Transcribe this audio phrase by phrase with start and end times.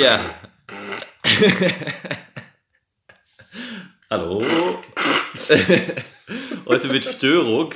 [0.00, 0.18] Ja.
[4.08, 4.42] Hallo.
[6.64, 7.74] Heute mit Störung.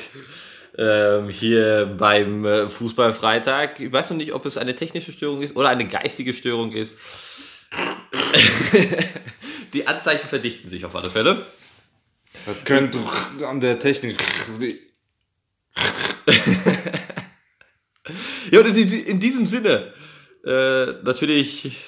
[0.79, 3.79] Ähm, hier beim äh, Fußballfreitag.
[3.79, 6.95] Ich weiß noch nicht, ob es eine technische Störung ist oder eine geistige Störung ist.
[9.75, 11.45] Die Anzeichen verdichten sich auf alle Fälle.
[12.46, 13.00] Das könnte
[13.46, 14.17] an der Technik.
[18.50, 19.95] Ja, und in, in diesem Sinne,
[20.45, 21.81] äh, natürlich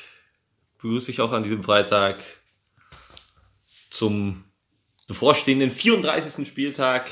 [0.80, 2.16] begrüße ich auch an diesem Freitag
[3.90, 4.44] zum
[5.08, 6.46] bevorstehenden 34.
[6.46, 7.10] Spieltag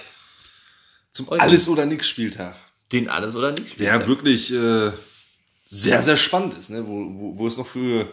[1.12, 2.56] Zum Alles- oder Nix-Spieltag.
[2.92, 3.98] den Alles- oder nichts Spieltag.
[4.00, 4.92] Der wirklich äh,
[5.66, 6.86] sehr, sehr spannend ist, ne?
[6.86, 8.08] wo, wo, wo es noch für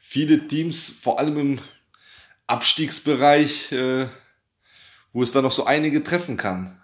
[0.00, 1.60] viele Teams, vor allem im
[2.46, 4.08] Abstiegsbereich, äh,
[5.12, 6.80] wo es da noch so einige treffen kann.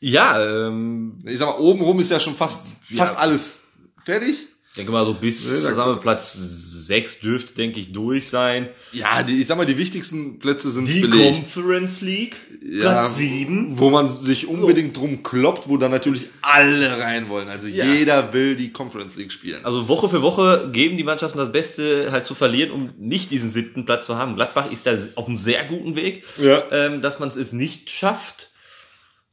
[0.00, 3.04] Ja, ähm, Ich sag mal, obenrum ist ja schon fast, Ja.
[3.04, 3.60] fast alles
[4.04, 4.48] fertig.
[4.70, 8.68] Ich denke mal so bis da- sagen wir, Platz 6 dürfte, denke ich, durch sein.
[8.92, 11.34] Ja, die, ich sag mal, die wichtigsten Plätze sind Die belegt.
[11.34, 13.78] Conference League, Ja, Platz 7.
[13.78, 17.48] Wo man sich unbedingt drum kloppt, wo dann natürlich alle rein wollen.
[17.48, 17.84] Also Ja.
[17.84, 19.64] jeder will die Conference League spielen.
[19.64, 23.50] Also Woche für Woche geben die Mannschaften das Beste halt zu verlieren, um nicht diesen
[23.50, 24.36] siebten Platz zu haben.
[24.36, 26.62] Gladbach ist da auf einem sehr guten Weg, Ja.
[26.70, 28.50] ähm, dass man es nicht schafft.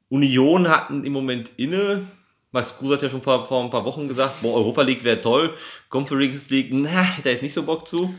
[0.09, 2.07] Union hatten im Moment inne.
[2.51, 5.21] Max Kruse hat ja schon vor, vor ein paar Wochen gesagt, boah, Europa League wäre
[5.21, 5.53] toll.
[5.89, 8.13] Conference League, na, da ist nicht so Bock zu.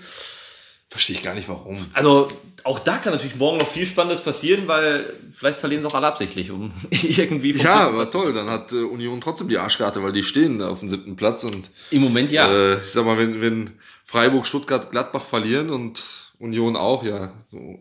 [0.90, 1.86] Verstehe ich gar nicht warum.
[1.92, 2.28] Also
[2.64, 6.06] auch da kann natürlich morgen noch viel Spannendes passieren, weil vielleicht verlieren sie auch alle
[6.06, 10.22] absichtlich, um irgendwie Ja, aber toll, dann hat äh, Union trotzdem die Arschkarte, weil die
[10.22, 12.50] stehen auf dem siebten Platz und Im Moment ja.
[12.50, 13.72] äh, ich sag mal, wenn, wenn
[14.06, 16.02] Freiburg, Stuttgart, Gladbach verlieren und
[16.38, 17.34] Union auch, ja.
[17.50, 17.78] So.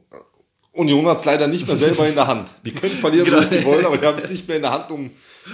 [0.73, 2.49] Union hat es leider nicht mehr selber in der Hand.
[2.65, 3.41] Die können verlieren, Genau.
[3.41, 5.11] so die wollen, aber die haben es nicht mehr in der Hand, um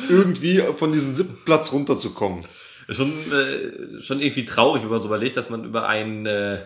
[0.10, 2.46] irgendwie von diesem siebten Platz runterzukommen.
[2.90, 6.60] Schon, äh, schon irgendwie traurig, wenn man so überlegt, dass man über einen, äh,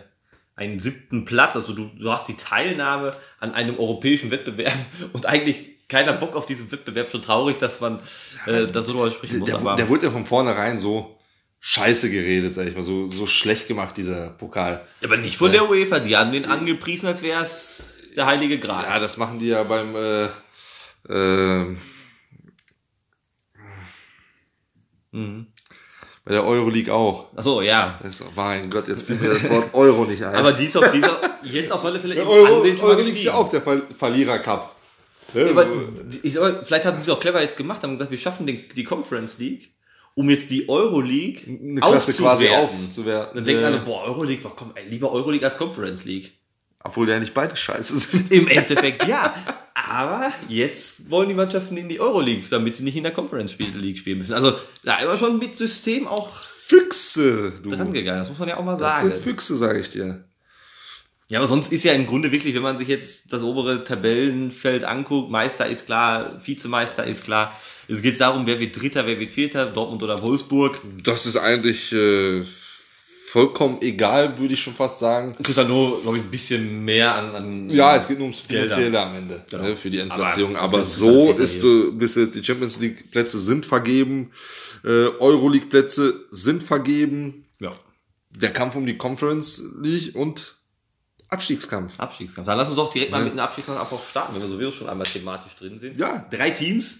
[0.56, 4.74] einen siebten Platz, also du, du hast die Teilnahme an einem europäischen Wettbewerb
[5.12, 7.10] und eigentlich keiner Bock auf diesen Wettbewerb.
[7.10, 8.00] Schon traurig, dass man
[8.46, 9.48] äh, da so drüber sprechen muss.
[9.48, 11.18] Der, aber der wurde ja von vornherein so
[11.60, 14.86] scheiße geredet, sag ich mal, so, so schlecht gemacht, dieser Pokal.
[15.02, 15.98] aber nicht von der UEFA.
[15.98, 18.84] Die haben den angepriesen, als wäre es der heilige Gral.
[18.84, 20.24] Ja, das machen die ja beim äh,
[21.08, 21.76] äh,
[25.12, 25.46] Mhm.
[26.24, 27.26] bei der Euroleague auch.
[27.34, 27.98] Ach so, ja.
[28.02, 30.34] Das, mein Gott, jetzt fiel mir das Wort Euro nicht ein.
[30.34, 33.24] Aber dies auf dieser, jetzt auf alle Fälle der im Euro, Ansehen schon Euroleague ist
[33.24, 34.74] ja auch der Ver Verlierer Cup.
[35.34, 35.66] Ja, aber
[36.22, 38.84] ich vielleicht haben sie es auch clever jetzt gemacht, haben gesagt, wir schaffen den, die
[38.84, 39.70] Conference League,
[40.14, 43.36] um jetzt die Euroleague eine Klasse quasi aufzuwerten.
[43.36, 46.32] Dann denken alle, boah, Euroleague, boah, komm, ey, lieber Euroleague als Conference League.
[46.82, 48.32] Obwohl ja nicht beide scheiße sind.
[48.32, 49.34] Im Endeffekt ja.
[49.86, 53.98] Aber jetzt wollen die Mannschaften in die Euroleague, damit sie nicht in der Conference League
[53.98, 54.34] spielen müssen.
[54.34, 57.70] Also da man schon mit System auch Füchse, du.
[57.70, 59.10] dran gegangen, das muss man ja auch mal Das sagen.
[59.10, 60.24] sind Füchse, sage ich dir.
[61.28, 64.84] Ja, aber sonst ist ja im Grunde wirklich, wenn man sich jetzt das obere Tabellenfeld
[64.84, 67.58] anguckt, Meister ist klar, Vizemeister ist klar.
[67.86, 70.80] Es geht darum, wer wird Dritter, wer wird Vierter, Dortmund oder Wolfsburg.
[71.04, 72.44] Das ist eigentlich äh,
[73.30, 75.34] vollkommen egal, würde ich schon fast sagen.
[75.36, 78.24] Du kriegst halt nur, glaube ich, ein bisschen mehr an, an Ja, es geht nur
[78.26, 78.74] ums Gelder.
[78.74, 79.62] Finanzielle am Ende Genau.
[79.64, 80.56] ne, für die Endplatzierung.
[80.56, 84.32] Aber Aber, so halt ist du, bis jetzt die Champions League Plätze sind vergeben,
[84.84, 84.88] äh,
[85.18, 87.72] Euroleague Plätze sind vergeben, ja,
[88.30, 90.56] der Kampf um die Conference League und
[91.30, 91.98] Abstiegskampf.
[91.98, 92.46] Abstiegskampf.
[92.46, 94.88] Dann lass uns doch direkt mal mit einem Abstiegskampf auch starten, wenn wir sowieso schon
[94.88, 95.98] einmal thematisch drin sind.
[95.98, 96.26] Ja.
[96.30, 96.98] Drei Teams,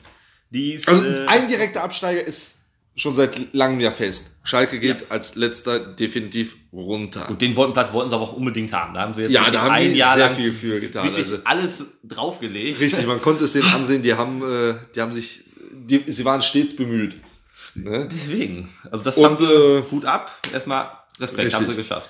[0.51, 2.57] die Also äh, ein direkter Absteiger ist
[2.95, 4.27] schon seit langem ja fest.
[4.49, 7.27] Schalke geht als letzter definitiv runter.
[7.29, 8.95] Gut, den wollten Platz wollten sie aber auch unbedingt haben.
[8.95, 11.27] Da haben sie jetzt Ja, da haben ein Jahr sehr lang viel für getan, Wirklich
[11.31, 12.81] also- alles draufgelegt.
[12.81, 16.41] Richtig, man konnte es denen ansehen, die haben, äh, die haben sich, die, sie waren
[16.41, 17.17] stets bemüht.
[17.75, 18.09] Ne?
[18.11, 18.71] Deswegen.
[18.91, 20.35] Also das Und, haben sie äh, gut ab.
[20.51, 21.55] Erstmal Respekt richtig.
[21.55, 22.09] haben sie geschafft.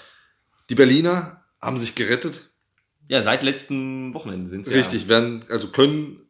[0.71, 2.51] Die Berliner haben sich gerettet.
[3.09, 6.21] Ja, seit letzten Wochenende sind sie Richtig, werden, also können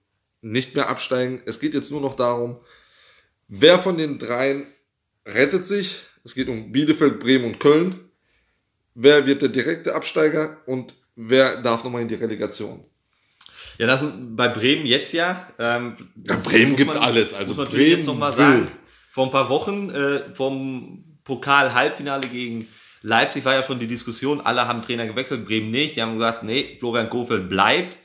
[0.41, 1.43] nicht mehr absteigen.
[1.45, 2.61] Es geht jetzt nur noch darum,
[3.49, 4.67] wer von den dreien
[5.29, 5.97] rettet sich.
[6.25, 8.01] Es geht um Bielefeld, Bremen und Köln.
[8.95, 12.85] Wer wird der direkte Absteiger und wer darf nochmal in die Relegation?
[13.79, 15.49] Ja, das bei Bremen jetzt ja.
[15.59, 15.97] Ähm,
[16.27, 17.33] Ja, Bremen muss gibt alles.
[17.33, 18.45] Also muss man Bremen jetzt noch mal will.
[18.45, 18.69] sagen.
[19.11, 22.67] Vor ein paar Wochen äh, vom Pokal-Halbfinale gegen
[23.03, 24.41] Leipzig war ja schon die Diskussion.
[24.41, 25.95] Alle haben Trainer gewechselt, Bremen nicht.
[25.97, 27.97] Die haben gesagt, nee, Florian Kofeld bleibt.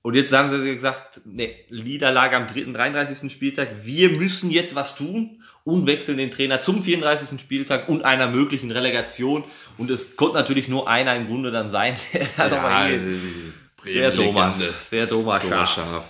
[0.00, 3.30] Und jetzt haben sie gesagt, nee, Niederlage am dritten, 33.
[3.30, 3.68] Spieltag.
[3.82, 5.37] Wir müssen jetzt was tun
[5.68, 7.38] und wechseln den Trainer zum 34.
[7.38, 9.44] Spieltag und einer möglichen Relegation.
[9.76, 11.94] Und es konnte natürlich nur einer im Grunde dann sein.
[12.38, 12.88] Mal
[13.84, 14.58] hier- der Thomas.
[14.90, 15.70] Der Thomas Thomas.
[15.74, 16.04] Schaaf.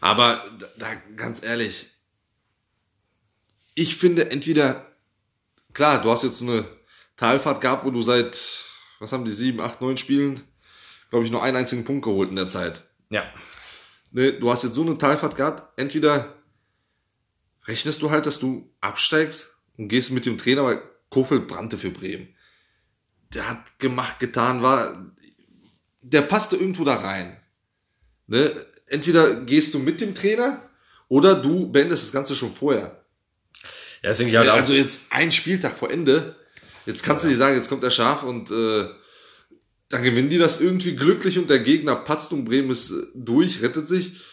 [0.00, 0.44] Aber
[0.76, 0.86] da,
[1.16, 1.86] ganz ehrlich,
[3.74, 4.86] ich finde entweder,
[5.72, 6.64] klar, du hast jetzt eine
[7.16, 8.36] Talfahrt gab, wo du seit,
[8.98, 10.40] was haben die, sieben, acht, neun Spielen,
[11.10, 12.82] glaube ich, nur einen einzigen Punkt geholt in der Zeit.
[13.10, 13.24] Ja.
[14.10, 16.35] Ne, du hast jetzt so eine Talfahrt gehabt, entweder
[17.66, 21.90] rechnest du halt, dass du absteigst und gehst mit dem Trainer, weil Kofeld brannte für
[21.90, 22.28] Bremen.
[23.34, 25.12] Der hat gemacht, getan, war,
[26.00, 27.36] der passte irgendwo da rein.
[28.26, 28.52] Ne?
[28.86, 30.62] Entweder gehst du mit dem Trainer
[31.08, 33.04] oder du beendest das Ganze schon vorher.
[34.02, 36.36] Ja, deswegen ja, Ja, also jetzt ein Spieltag vor Ende,
[36.86, 38.88] jetzt kannst du nicht sagen, jetzt kommt der Schaf und äh,
[39.88, 43.62] dann gewinnen die das irgendwie glücklich und der Gegner patzt und Bremen ist äh, durch,
[43.62, 44.24] rettet sich.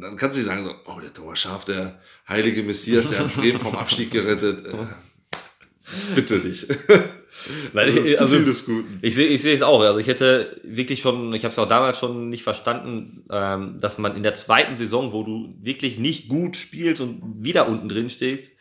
[0.00, 3.34] Dann kannst du nicht sagen, so, oh, der Thomas Schaf, der heilige Messias, der hat
[3.36, 4.66] Bremen vom Abstieg gerettet.
[4.66, 6.40] Äh, bitte
[7.72, 9.00] Das ist ich, also, viel des Guten.
[9.02, 9.80] ich sehe ich sehe es auch.
[9.80, 13.98] Also ich hätte wirklich schon, ich habe es auch damals schon nicht verstanden, ähm, dass
[13.98, 18.08] man in der zweiten Saison, wo du wirklich nicht gut spielst und wieder unten drin
[18.08, 18.52] stehst,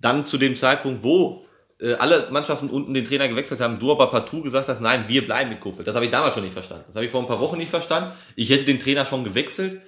[0.00, 1.46] dann zu dem Zeitpunkt, wo
[1.80, 5.26] äh, alle Mannschaften unten den Trainer gewechselt haben, du aber partout gesagt hast, nein, wir
[5.26, 5.88] bleiben mit Kofeld.
[5.88, 6.84] Das habe ich damals schon nicht verstanden.
[6.86, 8.12] Das habe ich vor ein paar Wochen nicht verstanden.
[8.36, 9.80] Ich hätte den Trainer schon gewechselt.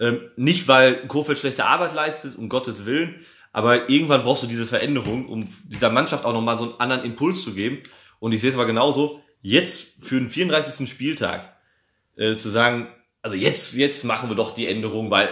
[0.00, 4.66] Ähm, nicht, weil Kofeld schlechte Arbeit leistet, um Gottes Willen, aber irgendwann brauchst du diese
[4.66, 7.84] Veränderung, um dieser Mannschaft auch nochmal so einen anderen Impuls zu geben.
[8.18, 10.90] Und ich sehe es aber genauso, jetzt für den 34.
[10.90, 11.56] Spieltag
[12.16, 12.88] äh, zu sagen,
[13.22, 15.28] also jetzt, jetzt machen wir doch die Änderung, weil,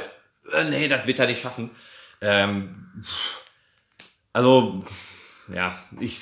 [0.52, 1.70] äh, nee, das wird er nicht schaffen.
[2.20, 3.02] Ähm,
[4.32, 4.84] also,
[5.52, 6.18] ja, ich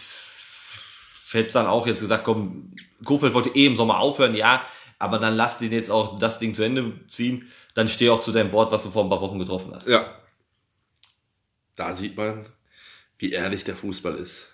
[1.30, 4.64] hätte dann auch jetzt gesagt, komm, Kofeld wollte eh im Sommer aufhören, ja,
[4.98, 8.32] aber dann lass den jetzt auch das Ding zu Ende ziehen, dann steh auch zu
[8.32, 9.86] deinem Wort, was du vor ein paar Wochen getroffen hast.
[9.86, 10.14] Ja.
[11.76, 12.44] Da sieht man,
[13.18, 14.46] wie ehrlich der Fußball ist.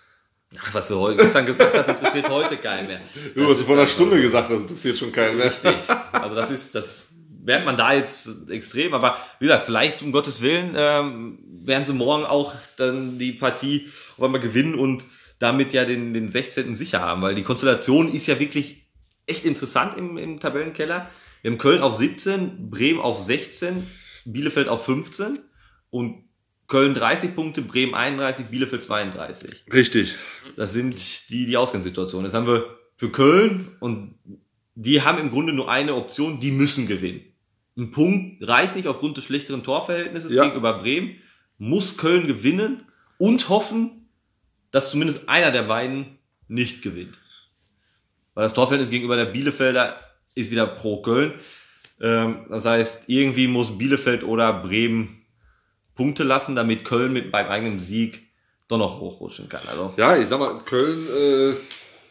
[0.57, 3.01] Ach, was du heute gestern gesagt hast, interessiert heute keinen mehr.
[3.35, 5.47] Du, Das ist vor einer Stunde gesagt hast, interessiert schon keinen mehr.
[5.47, 5.75] Richtig.
[6.13, 7.09] Also das ist, das
[7.43, 11.93] merkt man da jetzt extrem, aber wie gesagt, vielleicht um Gottes Willen ähm, werden sie
[11.93, 15.03] morgen auch dann die Partie auf einmal gewinnen und
[15.39, 16.75] damit ja den, den 16.
[16.75, 18.87] sicher haben, weil die Konstellation ist ja wirklich
[19.25, 21.09] echt interessant im, im Tabellenkeller.
[21.47, 23.87] Wir haben Köln auf 17, Bremen auf 16,
[24.25, 25.39] Bielefeld auf 15
[25.91, 26.25] und
[26.67, 29.63] Köln 30 Punkte, Bremen 31, Bielefeld 32.
[29.71, 30.15] Richtig.
[30.57, 32.25] Das sind die, die Ausgangssituationen.
[32.25, 34.15] Jetzt haben wir für Köln und
[34.75, 37.21] die haben im Grunde nur eine Option, die müssen gewinnen.
[37.77, 40.43] Ein Punkt reicht nicht aufgrund des schlechteren Torverhältnisses Ja.
[40.43, 41.15] gegenüber Bremen.
[41.59, 42.83] Muss Köln gewinnen
[43.19, 44.09] und hoffen,
[44.71, 46.17] dass zumindest einer der beiden
[46.49, 47.17] nicht gewinnt.
[48.33, 49.97] Weil das Torverhältnis gegenüber der Bielefelder
[50.37, 51.33] ist wieder pro Köln.
[51.99, 55.25] Ähm, das heißt, irgendwie muss Bielefeld oder Bremen
[55.95, 58.27] Punkte lassen, damit Köln mit beim eigenen Sieg
[58.67, 59.67] doch noch hochrutschen kann.
[59.67, 61.55] Also Ja, ich sag mal, Köln äh,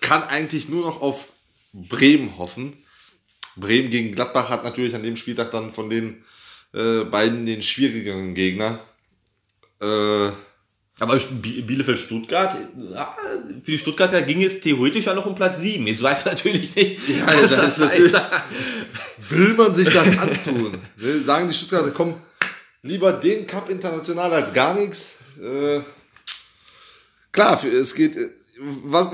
[0.00, 1.28] kann eigentlich nur noch auf
[1.72, 2.76] Bremen hoffen.
[3.56, 6.24] Bremen gegen Gladbach hat natürlich an dem Spieltag dann von den
[6.74, 8.80] äh, beiden den schwierigeren Gegner.
[9.80, 10.30] Äh,
[10.98, 12.56] Aber Bi- Bielefeld-Stuttgart,
[13.64, 15.86] für die Stuttgarter ging es theoretisch ja noch um Platz 7.
[15.86, 17.08] Jetzt weiß man natürlich nicht.
[17.08, 18.12] Ja, das ist natürlich-
[19.28, 20.78] will man sich das antun?
[20.96, 22.14] Ne, Sagen die Stuttgarter, komm,
[22.82, 25.16] lieber den Cup international als gar nichts.
[25.38, 25.80] Äh,
[27.30, 28.30] klar, für, es geht, äh,
[28.84, 29.10] was,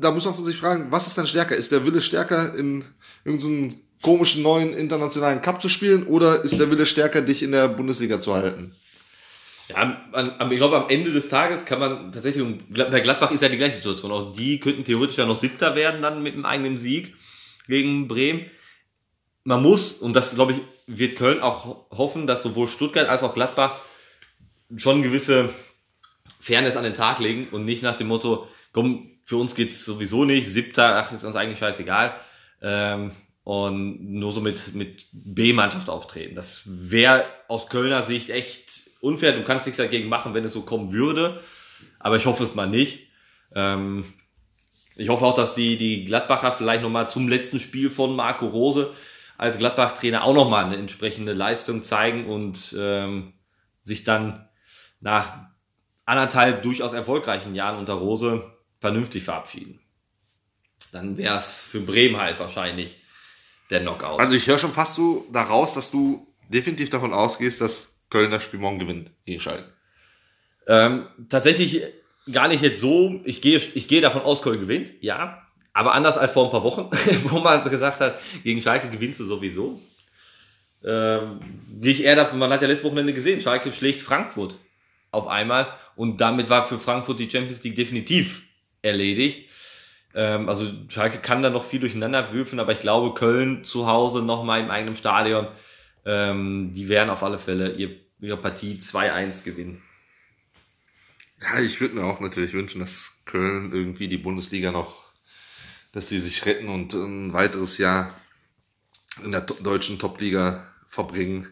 [0.00, 1.56] da muss man sich fragen, was ist dann stärker?
[1.56, 2.84] Ist der Wille stärker, in
[3.24, 7.66] irgendeinem komischen neuen internationalen Cup zu spielen oder ist der Wille stärker, dich in der
[7.66, 8.70] Bundesliga zu halten?
[9.68, 13.48] Ja, am, ich glaube, am Ende des Tages kann man tatsächlich, bei Gladbach ist ja
[13.48, 14.12] die gleiche Situation.
[14.12, 17.14] Auch die könnten theoretisch ja noch Siebter werden dann mit einem eigenen Sieg
[17.66, 18.46] gegen Bremen.
[19.44, 23.24] Man muss, und das glaube ich, wird Köln auch ho- hoffen, dass sowohl Stuttgart als
[23.24, 23.80] auch Gladbach
[24.76, 25.50] schon gewisse
[26.40, 30.24] Fairness an den Tag legen und nicht nach dem Motto, komm, für uns geht's sowieso
[30.24, 32.14] nicht, Siebter, ach, ist uns eigentlich scheißegal.
[32.62, 36.34] Ähm, und nur so mit, mit B-Mannschaft auftreten.
[36.34, 39.32] Das wäre aus Kölner Sicht echt unfair.
[39.32, 41.40] Du kannst nichts dagegen machen, wenn es so kommen würde.
[41.98, 43.08] Aber ich hoffe es mal nicht.
[43.54, 44.04] Ähm,
[44.96, 48.92] ich hoffe auch, dass die, die Gladbacher vielleicht nochmal zum letzten Spiel von Marco Rose
[49.38, 53.34] als Gladbach-Trainer auch nochmal eine entsprechende Leistung zeigen und ähm,
[53.82, 54.48] sich dann
[55.00, 55.32] nach
[56.06, 59.80] anderthalb durchaus erfolgreichen Jahren unter Rose vernünftig verabschieden.
[60.92, 62.96] Dann wäre es für Bremen halt wahrscheinlich
[63.70, 64.20] der Knockout.
[64.20, 68.44] Also ich höre schon fast so daraus, dass du definitiv davon ausgehst, dass Köln das
[68.44, 69.64] Spiel morgen gewinnt gegen Schalke.
[70.66, 71.82] Ähm, tatsächlich
[72.30, 73.20] gar nicht jetzt so.
[73.24, 75.42] Ich gehe, ich gehe davon aus, Köln gewinnt, ja.
[75.72, 76.90] Aber anders als vor ein paar Wochen,
[77.24, 79.80] wo man gesagt hat, gegen Schalke gewinnst du sowieso.
[80.84, 81.40] Ähm,
[81.80, 84.56] gehe ich eher davon, man hat ja letztes Wochenende gesehen, Schalke schlägt Frankfurt
[85.10, 88.44] auf einmal und damit war für Frankfurt die Champions League definitiv
[88.82, 89.50] erledigt.
[90.14, 94.22] Ähm, also Schalke kann da noch viel durcheinander würfeln, aber ich glaube, Köln zu Hause
[94.22, 95.48] nochmal im eigenen Stadion,
[96.06, 99.82] ähm, die werden auf alle Fälle ihr, ihre Partie 2-1 gewinnen.
[101.42, 105.10] Ja, ich würde mir auch natürlich wünschen, dass Köln irgendwie die Bundesliga noch,
[105.92, 108.14] dass die sich retten und ein weiteres Jahr
[109.22, 111.48] in der deutschen Topliga verbringen.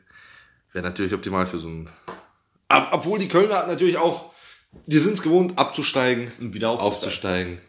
[0.73, 1.90] Wäre natürlich optimal für so ein.
[2.68, 4.32] obwohl die Kölner natürlich auch,
[4.87, 7.61] die sind es gewohnt, abzusteigen und wieder aufzusteigen.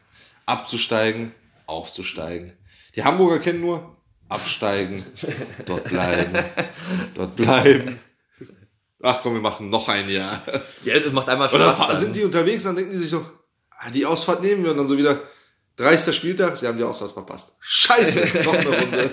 [0.45, 1.33] Abzusteigen,
[1.65, 2.53] aufzusteigen.
[2.95, 3.97] Die Hamburger kennen nur
[4.29, 5.05] absteigen,
[5.65, 6.33] dort bleiben,
[7.13, 7.99] dort bleiben.
[9.01, 10.41] Ach komm, wir machen noch ein Jahr.
[10.83, 11.59] Ja, das macht einmal Spaß.
[11.59, 11.99] Oder dann.
[11.99, 13.23] sind die unterwegs, dann denken die sich so,
[13.69, 15.21] ah, die Ausfahrt nehmen wir und dann so wieder
[15.77, 16.15] 30.
[16.15, 17.53] Spieltag, sie haben die Ausfahrt verpasst.
[17.59, 19.09] Scheiße, noch eine Runde.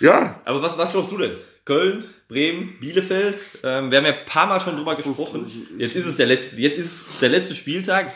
[0.00, 0.40] ja.
[0.44, 1.36] Aber was, was glaubst du denn?
[1.64, 3.38] Köln, Bremen, Bielefeld.
[3.62, 5.50] Ähm, wir haben ja ein paar Mal schon drüber gesprochen.
[5.76, 8.12] Jetzt ist es der letzte, jetzt ist es der letzte Spieltag.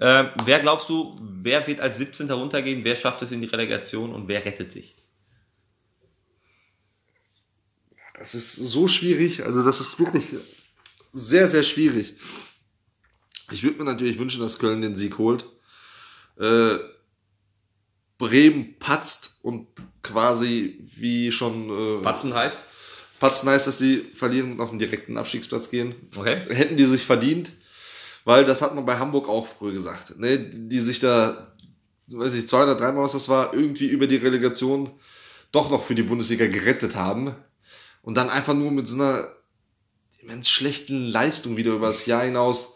[0.00, 2.30] Ähm, wer glaubst du, wer wird als 17.
[2.30, 2.84] runtergehen?
[2.84, 4.94] Wer schafft es in die Relegation und wer rettet sich?
[8.18, 9.44] Das ist so schwierig.
[9.44, 10.24] Also das ist wirklich
[11.12, 12.14] sehr, sehr schwierig.
[13.50, 15.46] Ich würde mir natürlich wünschen, dass Köln den Sieg holt.
[16.38, 16.78] Äh,
[18.18, 19.68] Bremen patzt und
[20.02, 22.00] quasi wie schon...
[22.00, 22.58] Äh, Patzen heißt?
[23.20, 25.94] Patzen heißt, dass sie verlieren und auf den direkten Abstiegsplatz gehen.
[26.16, 26.42] Okay.
[26.50, 27.52] Hätten die sich verdient,
[28.24, 30.18] weil das hat man bei Hamburg auch früher gesagt.
[30.18, 30.38] Ne?
[30.38, 31.54] Die sich da,
[32.08, 34.90] weiß ich, zwei oder dreimal, was das war, irgendwie über die Relegation
[35.52, 37.34] doch noch für die Bundesliga gerettet haben
[38.02, 39.28] und dann einfach nur mit so einer
[40.20, 42.74] immens schlechten Leistung wieder über das Jahr hinaus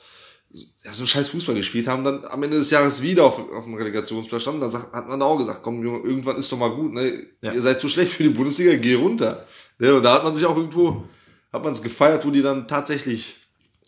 [0.84, 3.64] ja, so ein scheiß Fußball gespielt haben, dann am Ende des Jahres wieder auf, auf
[3.64, 6.92] dem Relegationsplatz standen, da hat man auch gesagt, komm Junge, irgendwann ist doch mal gut,
[6.92, 7.26] ne?
[7.40, 7.52] Ja.
[7.52, 9.46] ihr seid zu schlecht für die Bundesliga, geh runter.
[9.78, 11.04] Ja, und da hat man sich auch irgendwo,
[11.52, 13.36] hat man es gefeiert, wo die dann tatsächlich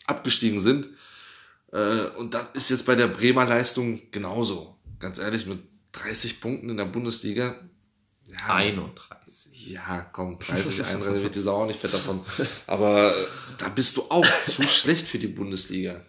[0.06, 0.88] abgestiegen sind.
[1.74, 4.78] Äh, und das ist jetzt bei der Bremer Leistung genauso.
[5.00, 5.58] Ganz ehrlich, mit
[5.92, 7.56] 30 Punkten in der Bundesliga.
[8.26, 12.24] Ja, 31 ja, komm, 30 Einrennen wird die Sau auch nicht fett davon.
[12.66, 13.26] Aber äh,
[13.58, 16.00] da bist du auch zu schlecht für die Bundesliga.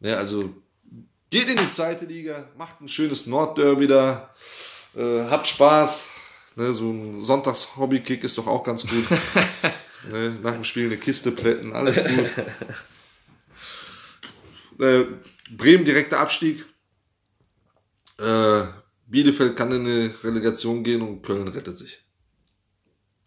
[0.00, 0.54] Ne, also
[1.30, 4.34] geht in die zweite Liga, macht ein schönes Nordderby da,
[4.94, 6.04] äh, habt Spaß.
[6.56, 9.10] Ne, so ein Sonntags-Hobby-Kick ist doch auch ganz gut.
[10.10, 12.30] ne, nach dem Spiel eine Kiste plätten, alles gut.
[14.78, 15.04] Äh,
[15.50, 16.64] Bremen direkter Abstieg.
[18.18, 18.64] Äh,
[19.06, 22.00] Bielefeld kann in eine Relegation gehen und Köln rettet sich.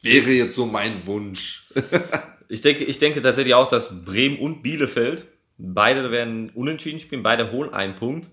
[0.01, 1.68] Wäre jetzt so mein Wunsch.
[2.50, 5.25] ich denke, ich denke tatsächlich auch, dass Bremen und Bielefeld,
[5.58, 8.29] beide werden unentschieden spielen, beide holen einen Punkt.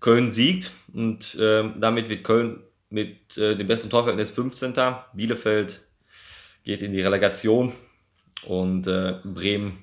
[0.00, 4.74] Köln siegt und äh, damit wird Köln mit äh, dem besten Torverhältnis 15.
[5.14, 5.82] Bielefeld
[6.64, 7.74] geht in die Relegation
[8.46, 9.82] und äh, Bremen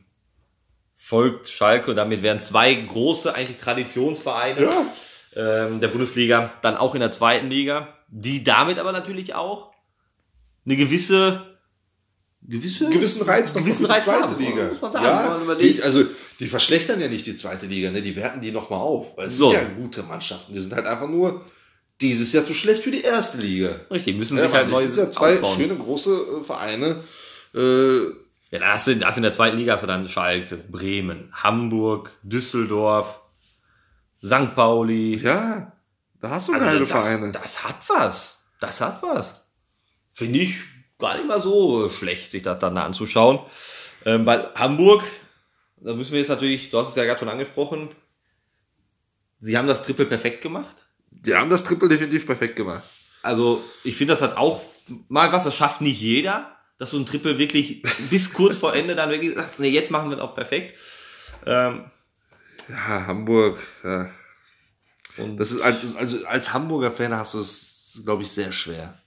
[1.07, 1.95] folgt Schalke.
[1.95, 4.85] Damit werden zwei große eigentlich Traditionsvereine ja.
[5.35, 9.71] ähm, der Bundesliga dann auch in der zweiten Liga, die damit aber natürlich auch
[10.65, 11.57] eine gewisse
[12.41, 14.69] gewisse gewissen Reiz noch gewissen Reiz zweite haben, Liga.
[14.93, 16.03] Ja, die, also
[16.41, 18.01] die verschlechtern ja nicht die zweite Liga, ne?
[18.01, 19.17] Die werten die noch mal auf.
[19.17, 19.49] Weil es so.
[19.49, 20.53] sind ja gute Mannschaften.
[20.53, 21.45] Die sind halt einfach nur
[22.01, 23.79] dieses Jahr zu schlecht für die erste Liga.
[23.89, 25.55] Richtig, müssen ja, sich halt neu sind ja zwei aufbauen.
[25.55, 27.03] schöne große äh, Vereine.
[27.55, 30.07] Äh, ja, da hast du, da hast du in der zweiten Liga hast du dann
[30.07, 33.21] Schalke, Bremen, Hamburg, Düsseldorf,
[34.23, 34.55] St.
[34.55, 35.17] Pauli.
[35.17, 35.73] Ja,
[36.21, 37.31] da hast du also geile das, Vereine.
[37.31, 38.37] Das hat was.
[38.59, 39.47] Das hat was
[40.17, 40.63] finde ich
[40.97, 43.39] gar nicht mal so schlecht, sich das dann anzuschauen.
[44.03, 45.03] Ähm, weil Hamburg,
[45.77, 47.89] da müssen wir jetzt natürlich, du hast es ja gerade schon angesprochen,
[49.39, 50.87] sie haben das Triple perfekt gemacht.
[51.11, 52.83] Die haben das Triple definitiv perfekt gemacht.
[53.21, 54.61] Also ich finde, das hat auch
[55.07, 58.95] mal was, das schafft nicht jeder, dass so ein Triple wirklich bis kurz vor Ende
[58.95, 60.77] dann wirklich sagt, nee, jetzt machen wir es auch perfekt.
[61.45, 61.85] Ähm,
[62.69, 64.09] ja, Hamburg, ja.
[65.17, 69.01] Und das ist als, also als Hamburger Fan hast du es, glaube ich, sehr schwer.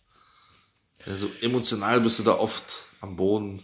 [1.07, 3.63] Also emotional bist du da oft am Boden.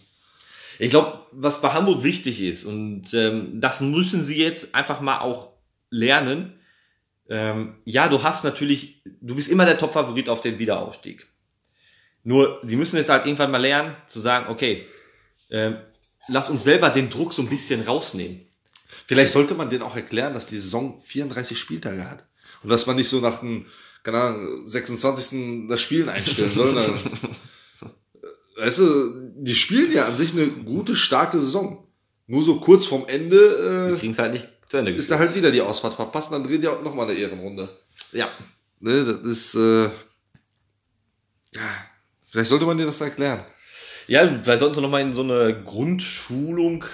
[0.78, 5.20] Ich glaube, was bei Hamburg wichtig ist, und ähm, das müssen sie jetzt einfach mal
[5.20, 5.54] auch
[5.90, 6.60] lernen.
[7.28, 11.26] Ähm, ja, du hast natürlich, du bist immer der Top-Favorit auf den Wiederaufstieg.
[12.26, 14.86] Nur, die müssen jetzt halt irgendwann mal lernen, zu sagen, okay,
[15.48, 15.76] ähm,
[16.28, 18.40] lass uns selber den Druck so ein bisschen rausnehmen.
[19.06, 22.24] Vielleicht sollte man denen auch erklären, dass die Saison 34 Spieltage hat.
[22.64, 23.66] Und dass man nicht so nach einem
[24.02, 25.68] keine Ahnung, 26.
[25.68, 26.74] das Spielen einstellen soll.
[26.74, 26.94] Dann,
[28.56, 31.86] weißt du, die spielen ja an sich eine gute, starke Saison.
[32.28, 35.60] Nur so kurz vorm Ende äh, halt nicht zu Ende ist da halt wieder die
[35.60, 37.68] Ausfahrt verpasst, dann drehen die auch nochmal eine Ehrenrunde.
[38.12, 38.28] Ja.
[38.80, 39.90] Ne, das ist, äh,
[42.36, 43.44] vielleicht sollte man dir das erklären.
[44.08, 46.84] Ja, vielleicht sollten wir nochmal in so eine Grundschulung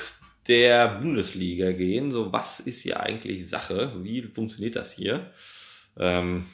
[0.46, 2.12] der Bundesliga gehen.
[2.12, 3.92] So, was ist hier eigentlich Sache?
[4.02, 5.32] Wie funktioniert das hier?
[5.98, 6.46] Ähm,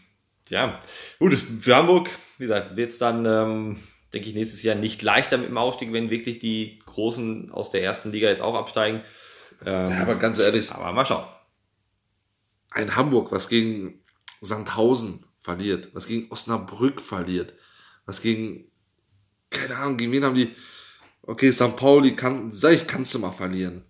[0.48, 0.80] ja,
[1.18, 3.82] gut, für Hamburg, wie gesagt, wird es dann, ähm,
[4.14, 7.82] denke ich, nächstes Jahr nicht leichter mit dem Aufstieg, wenn wirklich die Großen aus der
[7.82, 9.02] ersten Liga jetzt auch absteigen.
[9.64, 11.26] Ähm, Ja, aber ganz ehrlich, aber mal schauen.
[12.70, 14.02] ein Hamburg, was gegen
[14.40, 17.54] Sandhausen verliert, was gegen Osnabrück verliert,
[18.06, 18.67] was gegen,
[19.50, 20.54] keine Ahnung, gegen wen haben die,
[21.22, 21.76] okay, St.
[21.76, 23.82] Pauli kann, sag ich, kannst du mal verlieren.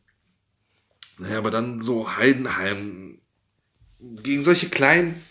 [1.18, 3.20] Naja, aber dann so Heidenheim,
[4.00, 5.22] gegen solche kleinen,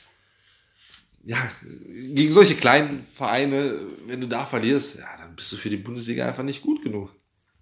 [1.24, 5.78] ja, gegen solche kleinen Vereine, wenn du da verlierst, ja, dann bist du für die
[5.78, 7.12] Bundesliga einfach nicht gut genug.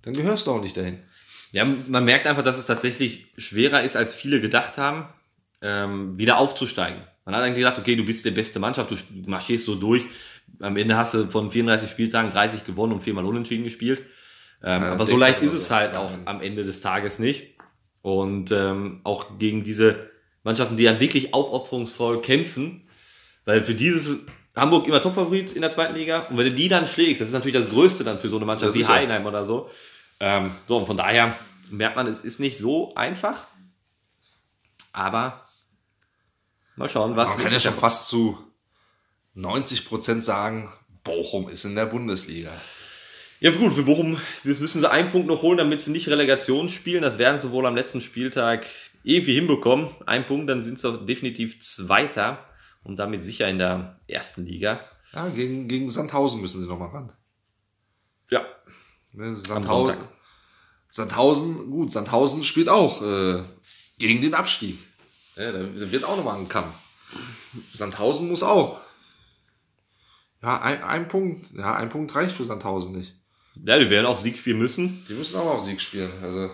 [0.01, 0.99] Dann gehörst du auch nicht dahin.
[1.51, 5.07] Ja, man merkt einfach, dass es tatsächlich schwerer ist, als viele gedacht haben,
[5.61, 7.01] ähm, wieder aufzusteigen.
[7.25, 10.03] Man hat eigentlich gedacht, okay, du bist die beste Mannschaft, du marschierst so durch.
[10.59, 14.03] Am Ende hast du von 34 Spieltagen 30 gewonnen und viermal unentschieden gespielt.
[14.63, 17.55] Ähm, Ja, aber so leicht ist es halt auch am Ende des Tages nicht.
[18.03, 20.11] Und ähm, auch gegen diese
[20.43, 22.87] Mannschaften, die dann wirklich aufopferungsvoll kämpfen,
[23.45, 24.19] weil für dieses
[24.55, 27.33] Hamburg immer Topfavorit in der zweiten Liga und wenn du die dann schlägst, das ist
[27.33, 29.69] natürlich das Größte dann für so eine Mannschaft Das wie ist ja- Heidenheim oder so.
[30.19, 31.35] Ähm, so, und von daher
[31.71, 33.47] merkt man, es ist nicht so einfach.
[34.93, 35.44] Aber
[36.75, 37.29] mal schauen, was.
[37.29, 38.37] Man kann ja schon fast zu
[39.35, 40.69] 90 Prozent sagen,
[41.03, 42.51] Bochum ist in der Bundesliga.
[43.39, 47.01] Ja, gut, für Bochum müssen sie einen Punkt noch holen, damit sie nicht Relegation spielen.
[47.01, 48.65] Das werden sie wohl am letzten Spieltag
[49.03, 49.89] irgendwie hinbekommen.
[50.05, 52.39] Ein Punkt, dann sind sie definitiv Zweiter
[52.83, 54.81] und damit sicher in der ersten Liga.
[55.13, 57.13] Ja, gegen, gegen Sandhausen müssen sie nochmal ran.
[58.29, 58.45] Ja.
[59.11, 59.35] Ne.
[59.35, 59.97] Sandhausen,
[60.89, 63.43] Sandhausen, gut, Sandhausen spielt auch äh,
[63.97, 64.77] gegen den Abstieg.
[65.35, 66.75] Ja, da wird auch nochmal ein Kampf.
[67.73, 68.79] Sandhausen muss auch.
[70.41, 73.13] Ja, ein, ein Punkt, ja, ein Punkt reicht für Sandhausen nicht.
[73.65, 75.05] Ja, die werden auf Sieg spielen müssen.
[75.07, 76.11] Die müssen auch auf Sieg spielen.
[76.21, 76.51] Also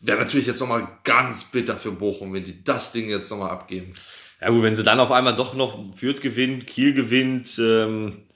[0.00, 3.94] wäre natürlich jetzt nochmal ganz bitter für Bochum, wenn die das Ding jetzt nochmal abgeben.
[4.40, 8.26] Ja gut, wenn sie dann auf einmal doch noch Fürth gewinnt, Kiel gewinnt, ähm,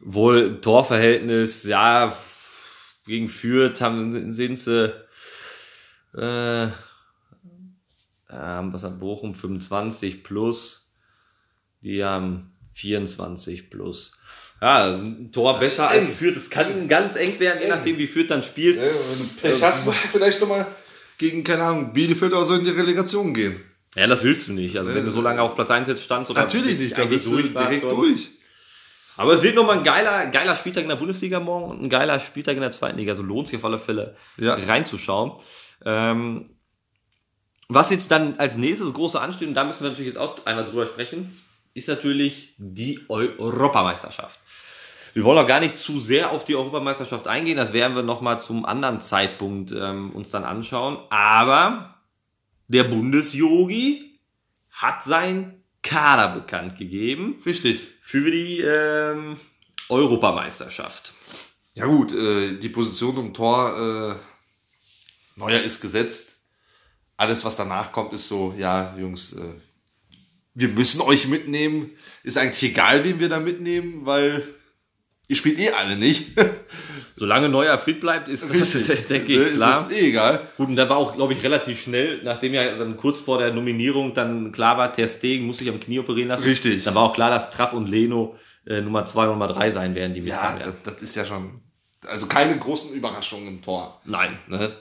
[0.00, 2.16] wohl Torverhältnis, ja,
[3.06, 4.92] gegen Fürth haben, sind sie,
[6.14, 6.68] äh,
[8.30, 10.90] ähm, was hat Bochum, 25 plus,
[11.82, 14.18] die haben 24 plus.
[14.60, 16.10] Ja, also ein Tor besser als.
[16.12, 16.36] Fürth.
[16.36, 18.76] Es kann ganz eng werden, je nachdem wie Fürth dann spielt.
[18.76, 20.66] Ja, wenn du Pech hast, musst du vielleicht nochmal
[21.18, 23.60] gegen, keine Ahnung, Bielefeld oder so in die Relegation gehen.
[23.94, 24.76] Ja, das willst du nicht.
[24.76, 27.18] Also wenn du so lange auf Platz 1 jetzt standst oder Natürlich nicht, da eigentlich
[27.18, 27.96] bist du durch warst direkt schon.
[27.96, 28.30] durch.
[29.16, 32.18] Aber es wird nochmal ein geiler, geiler Spieltag in der Bundesliga morgen und ein geiler
[32.18, 33.12] Spieltag in der zweiten Liga.
[33.12, 34.54] Also lohnt sich auf alle Fälle Ja.
[34.54, 35.32] reinzuschauen.
[35.84, 36.50] Ähm,
[37.74, 40.64] was jetzt dann als nächstes große ansteht, und da müssen wir natürlich jetzt auch einmal
[40.64, 41.36] drüber sprechen,
[41.74, 44.38] ist natürlich die Europameisterschaft.
[45.12, 48.40] Wir wollen auch gar nicht zu sehr auf die Europameisterschaft eingehen, das werden wir nochmal
[48.40, 50.98] zum anderen Zeitpunkt ähm, uns dann anschauen.
[51.10, 51.94] Aber
[52.68, 54.18] der Bundesjogi
[54.70, 57.80] hat sein Kader bekannt gegeben Richtig.
[58.00, 59.36] für die ähm,
[59.88, 61.12] Europameisterschaft.
[61.74, 66.33] Ja gut, äh, die Position im Tor, äh, Neuer ist gesetzt.
[67.16, 69.54] Alles, was danach kommt, ist so, ja, Jungs, äh,
[70.54, 71.90] wir müssen euch mitnehmen.
[72.22, 74.42] Ist eigentlich egal, wen wir da mitnehmen, weil
[75.28, 76.28] ihr spielt eh alle nicht.
[77.16, 78.72] Solange Neuer fit bleibt, ist das,
[79.08, 79.84] denke Ne, ich, ist klar.
[79.88, 80.48] das eh egal.
[80.56, 83.52] Gut, und da war auch, glaube ich, relativ schnell, nachdem ja dann kurz vor der
[83.52, 86.42] Nominierung dann klar war, Ter Stegen muss sich am Knie operieren lassen.
[86.44, 86.82] Richtig.
[86.84, 89.94] Dann war auch klar, dass Trapp und Leno äh, Nummer zwei und Nummer drei sein
[89.94, 91.60] werden, die Ja, mitfahren das, das ist ja schon,
[92.04, 94.00] also keine großen Überraschungen im Tor.
[94.04, 94.36] Nein.
[94.48, 94.72] Ne?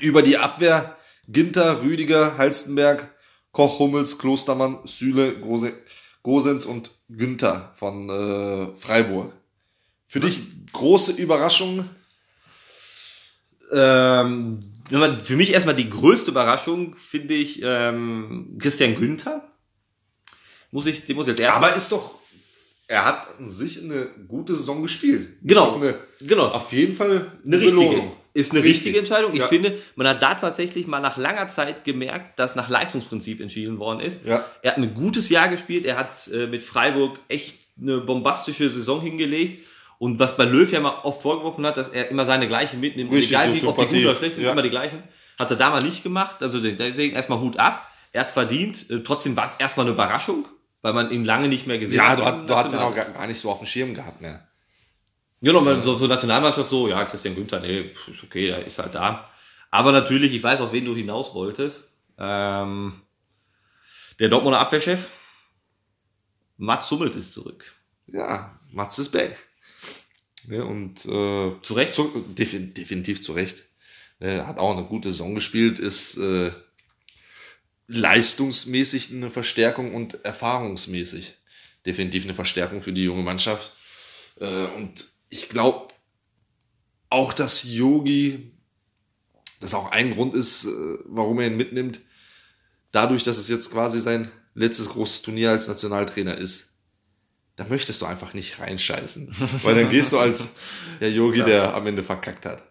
[0.00, 0.96] Über die Abwehr
[1.28, 3.14] Ginter, Rüdiger, Halstenberg,
[3.52, 5.72] Koch, Hummels, Klostermann, Süle, Grose,
[6.22, 9.32] Gosens und Günther von äh, Freiburg.
[10.06, 10.40] Für dich
[10.72, 11.88] große Überraschung?
[13.72, 14.72] Ähm,
[15.22, 19.50] für mich erstmal die größte Überraschung finde ich ähm, Christian Günther.
[20.70, 21.56] Muss ich, den muss ich jetzt erst.
[21.56, 22.18] Aber ist doch,
[22.86, 25.38] er hat an sich eine gute Saison gespielt.
[25.42, 25.76] Genau.
[25.76, 26.48] Eine, genau.
[26.48, 28.12] auf jeden Fall eine richtige, Belohnung.
[28.34, 28.78] Ist eine Richtig.
[28.78, 29.32] richtige Entscheidung.
[29.32, 29.46] Ich Ja.
[29.46, 34.00] finde, man hat da tatsächlich mal nach langer Zeit gemerkt, dass nach Leistungsprinzip entschieden worden
[34.00, 34.20] ist.
[34.24, 34.44] Ja.
[34.60, 35.86] Er hat ein gutes Jahr gespielt.
[35.86, 39.64] Er hat äh, mit Freiburg echt eine bombastische Saison hingelegt.
[39.98, 43.10] Und was bei Löw ja mal oft vorgeworfen hat, dass er immer seine gleichen mitnimmt,
[43.12, 44.50] Richtig, egal so wie, ob die gut oder schlecht sind, Ja.
[44.52, 45.02] immer die gleichen.
[45.38, 46.36] Hat er da mal nicht gemacht.
[46.42, 47.88] Also deswegen erstmal Hut ab.
[48.12, 48.90] Er hat's verdient.
[48.90, 50.46] Äh, Trotzdem war es erstmal eine Überraschung,
[50.82, 52.18] weil man ihn lange nicht mehr gesehen Ja, hat.
[52.18, 54.46] du, hat, du hast ihn auch gar, nicht so auf dem Schirm gehabt mehr.
[55.44, 58.94] Genau, man, so, so Nationalmannschaft so, ja, Christian Günther, nee, ist okay, der ist halt
[58.94, 59.28] da.
[59.70, 61.90] Aber natürlich, ich weiß, auf wen du hinaus wolltest.
[62.16, 63.02] Ähm,
[64.18, 65.10] der Dortmunder Abwehrchef,
[66.56, 67.74] Mats Hummels ist zurück.
[68.06, 69.36] Ja, Mats ist back.
[70.48, 71.94] Ja, und äh, Zu Recht?
[71.94, 73.66] Zu, defin, definitiv zu Recht.
[74.20, 76.52] Er hat auch eine gute Saison gespielt, ist äh,
[77.88, 81.34] leistungsmäßig eine Verstärkung und erfahrungsmäßig
[81.84, 83.72] definitiv eine Verstärkung für die junge Mannschaft.
[84.40, 85.88] Äh, und ich glaube
[87.10, 88.52] auch, dass Yogi
[89.60, 90.68] das auch ein Grund ist, äh,
[91.06, 91.98] warum er ihn mitnimmt.
[92.92, 96.68] Dadurch, dass es jetzt quasi sein letztes großes Turnier als Nationaltrainer ist.
[97.56, 99.34] Da möchtest du einfach nicht reinscheißen.
[99.62, 100.44] Weil dann gehst du als
[101.00, 101.44] der Yogi, ja.
[101.44, 102.62] der am Ende verkackt hat.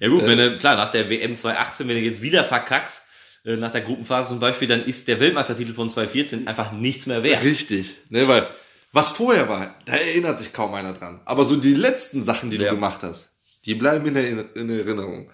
[0.00, 3.02] Ja gut, äh, wenn du, klar, nach der WM 2018, wenn du jetzt wieder verkackst,
[3.44, 7.22] äh, nach der Gruppenphase zum Beispiel, dann ist der Weltmeistertitel von 2014 einfach nichts mehr
[7.22, 7.44] wert.
[7.44, 8.46] Richtig, ne, weil
[8.92, 11.20] was vorher war, da erinnert sich kaum einer dran.
[11.24, 12.70] Aber so die letzten Sachen, die ja.
[12.70, 13.30] du gemacht hast,
[13.64, 15.30] die bleiben in, der, in Erinnerung.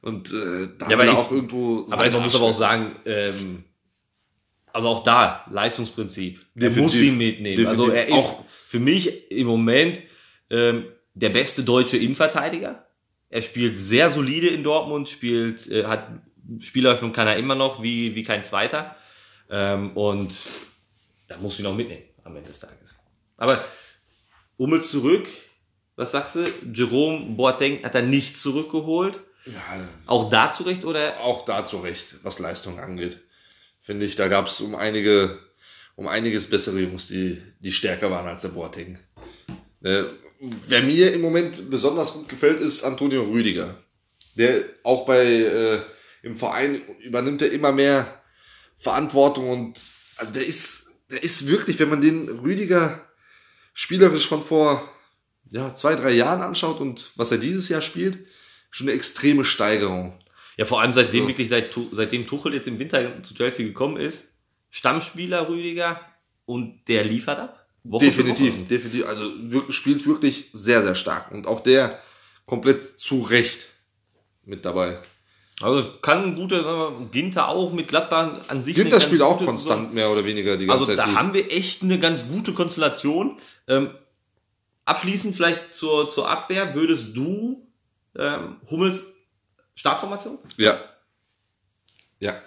[0.00, 1.86] Und äh, da ja, aber ich, auch irgendwo.
[1.90, 3.64] Aber man muss aber auch sagen, ähm,
[4.72, 6.40] also auch da Leistungsprinzip.
[6.54, 7.56] Er muss ihn mitnehmen.
[7.56, 7.68] Definitiv.
[7.68, 10.02] Also er ist auch für mich im Moment
[10.50, 12.86] ähm, der beste deutsche Innenverteidiger.
[13.30, 16.08] Er spielt sehr solide in Dortmund, spielt äh, hat
[16.60, 18.96] Spieleröffnung kann er immer noch wie wie kein zweiter
[19.50, 20.32] ähm, und
[21.26, 22.96] da muss ihn auch mitnehmen am Ende des Tages.
[23.36, 23.64] Aber
[24.56, 25.26] Ummel zurück,
[25.96, 26.46] was sagst du?
[26.72, 29.20] Jerome Boateng hat er nicht zurückgeholt.
[29.46, 31.20] Ja, auch da zurecht oder?
[31.20, 33.20] Auch da zurecht, was Leistung angeht.
[33.80, 35.38] Finde ich, da gab es um einige,
[35.96, 38.98] um einiges bessere Jungs, die, die stärker waren als der Boateng.
[39.82, 40.04] Äh,
[40.40, 43.82] wer mir im Moment besonders gut gefällt, ist Antonio Rüdiger.
[44.36, 45.80] Der auch bei äh,
[46.22, 48.22] im Verein übernimmt er immer mehr
[48.78, 49.80] Verantwortung und
[50.16, 53.04] also der ist, der ist wirklich, wenn man den Rüdiger
[53.74, 54.88] spielerisch von vor
[55.50, 58.26] ja, zwei, drei Jahren anschaut und was er dieses Jahr spielt,
[58.70, 60.18] schon eine extreme Steigerung.
[60.56, 61.28] Ja, vor allem seitdem so.
[61.28, 64.24] wirklich, seit, seitdem Tuchel jetzt im Winter zu Chelsea gekommen ist,
[64.70, 66.00] Stammspieler Rüdiger
[66.44, 67.68] und der liefert ab.
[67.84, 69.06] Woche definitiv, definitiv.
[69.06, 71.30] Also wirklich, spielt wirklich sehr, sehr stark.
[71.30, 72.02] Und auch der
[72.44, 73.66] komplett zu Recht
[74.44, 75.02] mit dabei.
[75.60, 78.76] Also kann ein guter, Ginter auch mit Gladbach an sich.
[78.76, 79.94] Ginter spielt auch konstant Saison.
[79.94, 81.00] mehr oder weniger die ganze also Zeit.
[81.00, 83.38] Also da haben wir echt eine ganz gute Konstellation.
[83.66, 83.90] Ähm,
[84.84, 87.66] abschließend vielleicht zur, zur Abwehr, würdest du
[88.16, 89.14] ähm, Hummels
[89.74, 90.38] Startformation?
[90.56, 90.80] Ja.
[92.20, 92.40] Ja.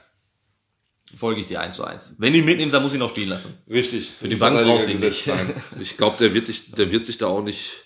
[1.16, 2.16] Folge ich dir eins zu eins.
[2.18, 3.58] Wenn ihn mitnimmst, dann muss ich ihn auch spielen lassen.
[3.70, 4.12] Richtig.
[4.12, 5.28] Für die Bank brauchst du ihn nicht.
[5.28, 5.62] Nein.
[5.80, 7.86] Ich glaube, der wird, dich, der wird sich da auch nicht,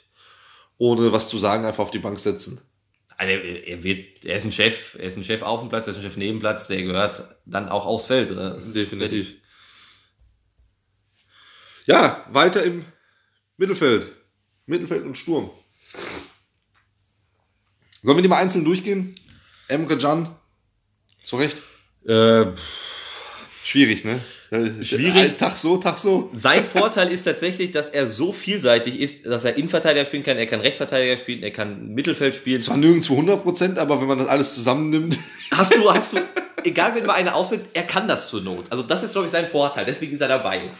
[0.77, 2.61] ohne was zu sagen, einfach auf die Bank setzen.
[3.17, 5.91] Also er, wird, er ist ein Chef, er ist ein Chef auf dem Platz, er
[5.91, 8.31] ist ein Chef neben Platz, der gehört dann auch aufs Feld.
[8.31, 8.57] Oder?
[8.57, 9.35] Definitiv.
[11.85, 12.85] Ja, weiter im
[13.57, 14.11] Mittelfeld.
[14.65, 15.51] Mittelfeld und Sturm.
[18.01, 19.19] Sollen wir die mal einzeln durchgehen?
[19.67, 20.35] Emre Can,
[21.23, 21.61] zu Recht.
[22.05, 22.51] Äh,
[23.63, 24.21] Schwierig, ne?
[24.81, 25.37] Schwierig.
[25.37, 26.31] Tag so, Tag so.
[26.35, 30.47] Sein Vorteil ist tatsächlich, dass er so vielseitig ist, dass er Innenverteidiger spielen kann, er
[30.47, 32.61] kann Rechtsverteidiger spielen, er kann Mittelfeld spielen.
[32.61, 35.17] Zwar nirgendwo 100 Prozent, aber wenn man das alles zusammennimmt.
[35.51, 36.17] Hast du, hast du,
[36.63, 38.65] egal wenn man eine auswählt, er kann das zur Not.
[38.69, 40.71] Also das ist, glaube ich, sein Vorteil, deswegen ist er dabei.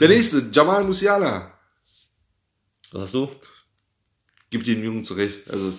[0.00, 1.52] Der nächste, Jamal Musiala.
[2.92, 3.30] Was hast du?
[4.50, 5.48] Gibt den Jungen zurecht.
[5.50, 5.72] Also,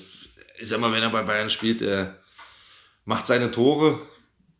[0.59, 2.17] ich sag mal, wenn er bei Bayern spielt, er
[3.05, 3.99] macht seine Tore,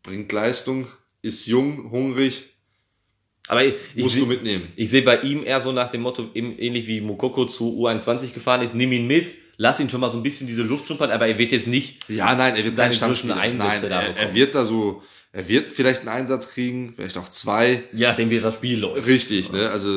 [0.02, 0.86] bringt Leistung,
[1.24, 2.44] ist jung, hungrig.
[3.46, 4.68] Aber ich, musst ich, du mitnehmen.
[4.76, 8.62] Ich sehe bei ihm eher so nach dem Motto, ähnlich wie Mokoko zu U21 gefahren
[8.62, 11.26] ist, nimm ihn mit, lass ihn schon mal so ein bisschen diese Luft schnuppern, aber
[11.26, 12.08] er wird jetzt nicht.
[12.08, 15.46] Ja, nein, er wird seine Stammspieler Einsätze nein, da er, er wird da so, er
[15.48, 17.82] wird vielleicht einen Einsatz kriegen, vielleicht auch zwei.
[17.92, 19.06] Ja, dem wird das Spiel läuft.
[19.06, 19.88] Richtig, ne, also,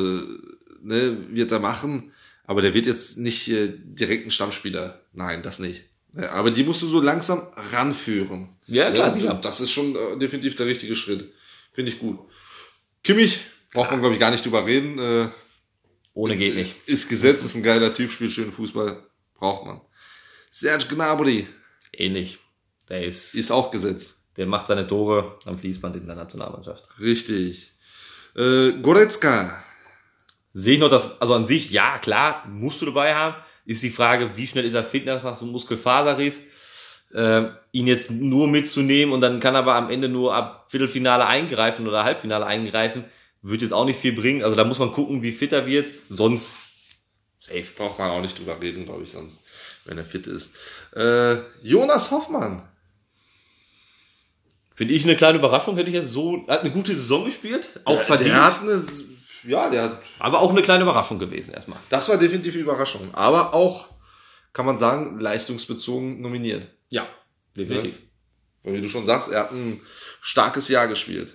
[0.82, 2.12] ne, wird er machen,
[2.44, 5.00] aber der wird jetzt nicht äh, direkt ein Stammspieler.
[5.14, 5.84] Nein, das nicht.
[6.14, 8.48] Ja, aber die musst du so langsam ranführen.
[8.66, 9.16] Ja, klar.
[9.18, 11.32] Ja, das ist schon äh, definitiv der richtige Schritt.
[11.72, 12.18] Finde ich gut.
[13.04, 13.40] Kimmich,
[13.72, 14.98] braucht man, glaube ich, gar nicht drüber reden.
[14.98, 15.28] Äh,
[16.14, 16.74] Ohne geht nicht.
[16.86, 19.04] Ist Gesetz, ist ein geiler Typ, spielt schön Fußball.
[19.34, 19.80] Braucht man.
[20.50, 21.46] Serge Gnabry.
[21.92, 22.38] Ähnlich.
[22.88, 24.14] Der ist, ist auch gesetzt.
[24.36, 26.84] Der macht seine Tore am Fließband in der Nationalmannschaft.
[27.00, 27.72] Richtig.
[28.34, 29.62] Äh, Goretzka.
[30.52, 33.36] Sehe ich noch das, also an sich, ja, klar, musst du dabei haben.
[33.68, 36.40] Ist die Frage, wie schnell ist er fit nach so einem Muskelfaserriss?
[37.12, 41.86] äh, ihn jetzt nur mitzunehmen und dann kann aber am Ende nur ab Viertelfinale eingreifen
[41.86, 43.04] oder Halbfinale eingreifen,
[43.42, 44.42] wird jetzt auch nicht viel bringen.
[44.42, 45.86] Also da muss man gucken, wie fit er wird.
[46.10, 46.54] Sonst
[47.40, 47.66] safe.
[47.76, 49.42] Braucht man auch nicht drüber reden, glaube ich, sonst,
[49.84, 50.50] wenn er fit ist.
[50.94, 52.68] Äh, Jonas Hoffmann.
[54.72, 57.96] Finde ich eine kleine Überraschung, hätte ich jetzt so, hat eine gute Saison gespielt, auch
[57.96, 58.30] der, verdient.
[58.30, 58.84] Der hat eine,
[59.44, 60.02] ja, der hat.
[60.18, 61.78] Aber auch eine kleine Überraschung gewesen erstmal.
[61.90, 63.14] Das war definitiv eine Überraschung.
[63.14, 63.88] Aber auch,
[64.52, 66.66] kann man sagen, leistungsbezogen nominiert.
[66.88, 67.08] Ja,
[67.56, 67.96] definitiv.
[67.96, 68.02] Ja.
[68.64, 69.80] Weil wie du schon sagst, er hat ein
[70.20, 71.34] starkes Jahr gespielt.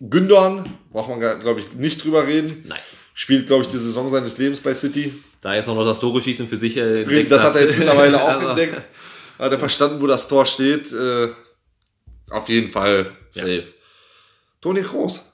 [0.00, 2.64] Gündorn, braucht man, glaube ich, nicht drüber reden.
[2.66, 2.80] Nein.
[3.14, 5.22] Spielt, glaube ich, die Saison seines Lebens bei City.
[5.40, 7.78] Da jetzt auch noch das Tore schießen für sich äh, entdeckt Das hat er jetzt
[7.78, 8.48] mittlerweile auch also.
[8.48, 8.82] entdeckt.
[9.38, 10.92] Hat er verstanden, wo das Tor steht.
[10.92, 11.28] Äh,
[12.30, 13.56] auf jeden Fall safe.
[13.56, 13.62] Ja.
[14.60, 15.33] Toni Kroos.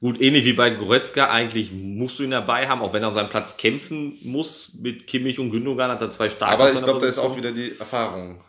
[0.00, 3.14] Gut, ähnlich wie bei Goretzka, eigentlich musst du ihn dabei haben, auch wenn er auf
[3.14, 4.72] seinem Platz kämpfen muss.
[4.80, 6.54] Mit Kimmich und Gündogan hat er zwei starke.
[6.54, 8.40] Aber ich glaube, da ist auch wieder die Erfahrung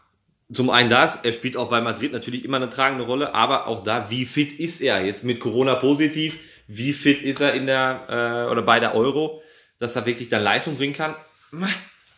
[0.54, 3.84] zum einen das, er spielt auch bei Madrid natürlich immer eine tragende Rolle, aber auch
[3.84, 6.40] da, wie fit ist er jetzt mit Corona positiv?
[6.68, 8.06] Wie fit ist er in der
[8.48, 9.42] äh, oder bei der Euro,
[9.80, 11.16] dass er wirklich dann Leistung bringen kann?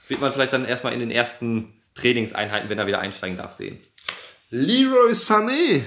[0.07, 3.79] Wird man vielleicht dann erstmal in den ersten Trainingseinheiten, wenn er wieder einsteigen darf, sehen.
[4.49, 5.83] Leroy Sané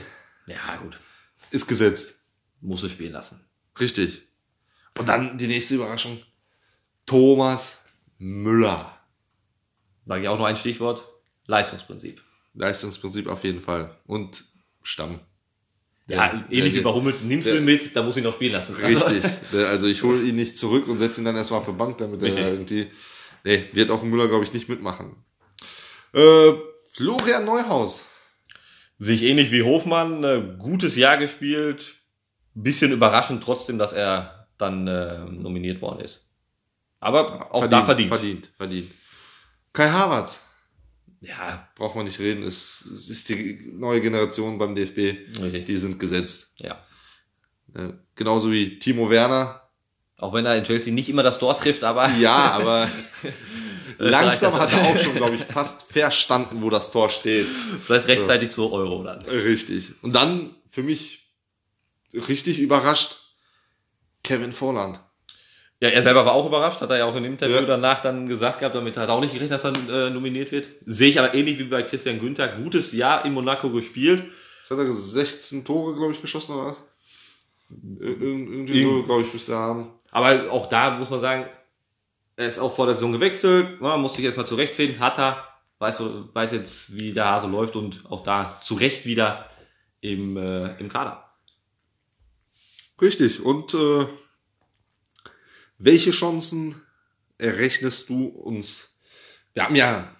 [0.46, 0.98] Ja, gut.
[1.50, 2.15] ist gesetzt.
[2.60, 3.40] Muss es spielen lassen.
[3.78, 4.22] Richtig.
[4.98, 6.20] Und dann die nächste Überraschung.
[7.04, 7.78] Thomas
[8.18, 8.98] Müller.
[10.06, 11.06] Sage ich auch noch ein Stichwort.
[11.46, 12.22] Leistungsprinzip.
[12.54, 13.96] Leistungsprinzip auf jeden Fall.
[14.06, 14.44] Und
[14.82, 15.20] Stamm.
[16.08, 18.24] Ja, Der- ähnlich der- wie bei Hummels, nimmst du ihn mit, dann muss ich ihn
[18.28, 18.76] noch spielen lassen.
[18.82, 19.30] Also- Richtig.
[19.52, 22.22] Also ich hole ihn nicht zurück und setze ihn dann erstmal auf die Bank, damit
[22.22, 22.40] Richtig.
[22.40, 22.90] er irgendwie.
[23.44, 25.16] Nee, wird auch Müller, glaube ich, nicht mitmachen.
[26.12, 26.52] Äh,
[26.92, 28.04] Florian Neuhaus.
[28.98, 31.96] Sich ähnlich wie Hofmann, äh, gutes Jahr gespielt.
[32.58, 36.26] Bisschen überraschend trotzdem, dass er dann äh, nominiert worden ist.
[37.00, 38.08] Aber auch da verdient.
[38.08, 38.90] Verdient, verdient.
[39.72, 40.40] Kai Havertz.
[41.20, 42.42] Ja, Braucht man nicht reden.
[42.44, 44.98] Es, es ist die neue Generation beim DFB.
[45.40, 45.66] richtig.
[45.66, 46.52] Die sind gesetzt.
[46.56, 46.82] Ja.
[47.74, 49.62] Äh, genauso wie Timo Werner.
[50.18, 52.88] Auch wenn er in Chelsea nicht immer das Tor trifft, aber Ja, aber
[53.98, 57.46] langsam hat er auch schon, glaube ich, fast verstanden, wo das Tor steht.
[57.46, 59.20] vielleicht rechtzeitig zur Euro dann.
[59.22, 59.92] Richtig.
[60.02, 61.25] Und dann für mich
[62.28, 63.18] richtig überrascht
[64.22, 65.00] Kevin Volland.
[65.80, 67.62] Ja, er selber war auch überrascht, hat er ja auch in dem Interview Ja.
[67.62, 70.66] danach dann gesagt gehabt, damit hat er auch nicht gerechnet, dass er äh, nominiert wird.
[70.86, 74.24] Sehe ich aber ähnlich wie bei Christian Günther, gutes Jahr in Monaco gespielt.
[74.70, 76.76] Hat er 16 Tore, glaube ich, geschossen oder was?
[77.70, 79.90] Ir- ir- Irgendwie Irgend- so, glaube ich, müsste er haben.
[80.10, 81.46] Aber auch da muss man sagen,
[82.36, 85.46] er ist auch vor der Saison gewechselt, man muss sich erstmal zurechtfinden, hat er,
[85.78, 86.00] weiß,
[86.32, 89.50] weiß jetzt, wie der Hase läuft und auch da zurecht wieder
[90.00, 91.25] im, äh, im Kader.
[93.00, 93.40] Richtig.
[93.40, 94.06] Und äh,
[95.78, 96.80] welche Chancen
[97.38, 98.88] errechnest du uns?
[99.54, 100.14] Wir haben ja,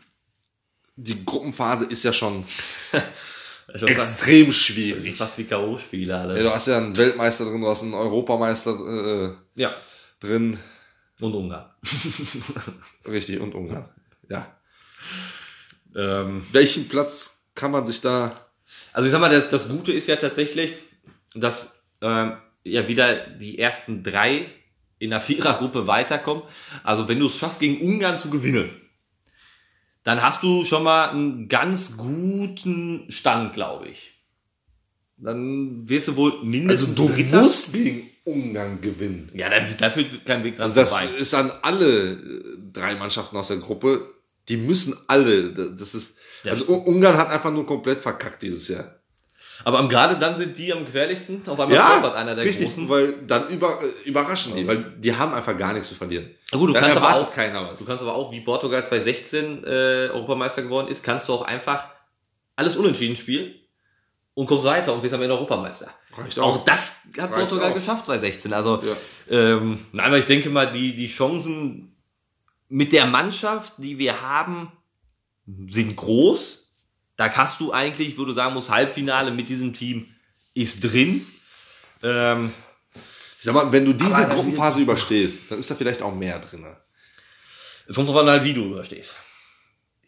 [0.97, 2.45] die Gruppenphase ist ja schon
[3.69, 5.17] extrem schwierig.
[5.17, 6.43] fast wie K.O.-Spieler Ja, alle.
[6.43, 9.75] du hast ja einen Weltmeister drin, du hast einen Europameister äh, Ja.
[10.21, 10.59] drin.
[11.21, 11.71] Und Ungarn.
[13.07, 13.89] Richtig, und Ungarn.
[14.29, 14.59] Ja.
[15.95, 18.49] Ähm, Welchen Platz kann man sich da
[18.93, 20.75] Also ich sag mal, das, das Gute ist ja tatsächlich,
[21.35, 22.37] dass ähm,
[22.71, 24.47] ja wieder die ersten drei
[24.99, 26.43] in der Vierergruppe weiterkommen.
[26.83, 28.71] Also wenn du es schaffst, gegen Ungarn zu gewinnen,
[30.05, 34.13] dann hast du schon mal einen ganz guten Stand, glaube ich.
[35.19, 37.43] Dann wirst du wohl Also mindestens du Dritter.
[37.43, 39.31] musst gegen Ungarn gewinnen.
[39.35, 41.19] Ja, da, da führt kein Weg dran Also das vorbei.
[41.19, 44.13] ist an alle äh, drei Mannschaften aus der Gruppe.
[44.49, 45.53] Die müssen alle.
[45.75, 46.17] Das ist.
[46.45, 46.53] Ja.
[46.53, 49.01] Also Ungarn hat einfach nur komplett verkackt dieses Jahr.
[49.65, 51.43] Aber am- gerade dann sind die am gefährlichsten.
[51.47, 52.89] Auf einmal Ja, einer der richtig, Großen.
[52.89, 56.31] weil dann über, äh, überraschen die, weil die haben einfach gar nichts zu verlieren.
[56.53, 57.79] Na gut, du Dann kannst aber auch, keiner was.
[57.79, 59.67] Du kannst aber auch, wie Portugal 2016 äh,
[60.13, 61.87] Europameister geworden ist, kannst du auch einfach
[62.57, 63.55] alles unentschieden spielen
[64.35, 65.91] und kommst weiter und wirst am Ende Europameister.
[66.17, 67.75] Reicht Auch das hat Reicht Portugal auch.
[67.75, 68.53] geschafft 2016.
[68.53, 68.83] Also,
[69.31, 69.57] Ja.
[69.57, 71.97] ähm, nein, aber ich denke mal, die, die Chancen
[72.69, 74.73] mit der Mannschaft, die wir haben,
[75.71, 76.66] sind groß.
[77.17, 80.07] Da hast du eigentlich, du sagen musst, Halbfinale mit diesem Team
[80.55, 81.27] ist drin.
[82.03, 82.53] Ähm,
[83.39, 86.65] Ich sag mal, wenn du diese Gruppenphase überstehst, dann ist da vielleicht auch mehr drin.
[87.89, 89.17] es kommt drauf an, halt, wie du überstehst.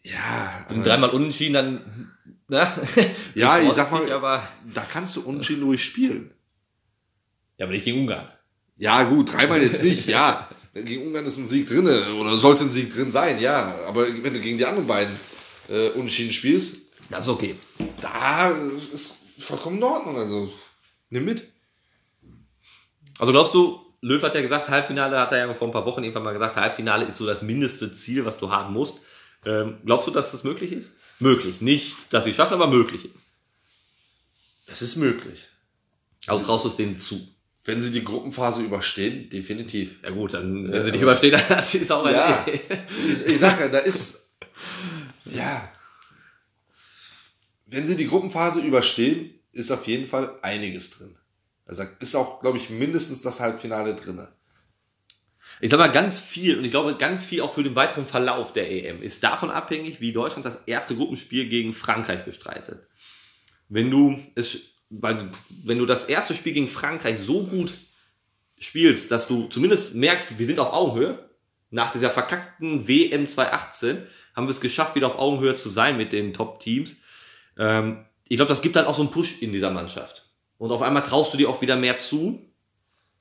[0.03, 2.11] Ja, Wenn du dreimal unentschieden, dann,
[2.47, 2.73] na,
[3.35, 6.31] Ja, ich sag mal- aber, da kannst du unentschieden durchspielen.
[7.57, 8.27] ja, aber nicht gegen Ungarn.
[8.77, 10.47] Ja, gut, dreimal jetzt nicht, ja.
[10.73, 13.75] Gegen Ungarn ist ein Sieg drinne oder sollte ein Sieg drin sein, ja.
[13.87, 15.19] Aber wenn du gegen die anderen beiden
[15.67, 16.77] äh, unentschieden spielst,
[17.09, 17.55] Das ist okay.
[18.01, 20.17] da ist vollkommen in Ordnung.
[20.17, 20.51] Also
[21.09, 21.47] nimm mit.
[23.17, 26.03] Also glaubst du, Löw hat ja gesagt, Halbfinale hat er ja vor ein paar Wochen
[26.03, 29.01] irgendwann mal gesagt, Halbfinale ist so das mindeste Ziel, was du haben musst.
[29.45, 30.91] Ähm, glaubst du, dass das möglich ist?
[31.19, 31.61] Möglich.
[31.61, 33.19] Nicht, dass sie es schaffen, aber möglich ist.
[34.67, 35.47] Das ist möglich.
[36.27, 37.27] Also traust du es denen zu.
[37.65, 40.01] Wenn sie die Gruppenphase überstehen, definitiv.
[40.03, 42.45] Ja gut, dann, wenn Ja, sie nicht überstehen, dann ist es auch ein Ja.
[42.47, 44.29] Ich, ich sag ja, da ist.
[45.25, 45.69] Ja.
[47.71, 51.15] Wenn sie die Gruppenphase überstehen, ist auf jeden Fall einiges drin.
[51.65, 54.29] Also ist auch, glaube ich, mindestens das Halbfinale drinne.
[55.61, 58.53] Ich sag mal, ganz viel, und ich glaube, ganz viel auch für den weiteren Verlauf
[58.53, 62.87] der EM ist davon abhängig, wie Deutschland das erste Gruppenspiel gegen Frankreich bestreitet.
[63.67, 65.31] Wenn du es, weil,
[65.63, 67.73] wenn du das erste Spiel gegen Frankreich so gut
[68.57, 71.29] spielst, dass du zumindest merkst, wir sind auf Augenhöhe,
[71.71, 76.13] nach dieser verkackten WM 2018 haben wir es geschafft, wieder auf Augenhöhe zu sein mit
[76.13, 76.97] den Top-Teams.
[77.59, 80.25] Ähm, ich glaube, das gibt dann auch so einen Push in dieser Mannschaft.
[80.57, 82.51] Und auf einmal traust du dir auch wieder mehr zu.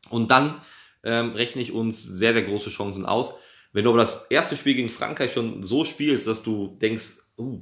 [0.09, 0.63] Und dann
[1.03, 3.35] ähm, rechne ich uns sehr, sehr große Chancen aus.
[3.73, 7.61] Wenn du aber das erste Spiel gegen Frankreich schon so spielst, dass du denkst, uh,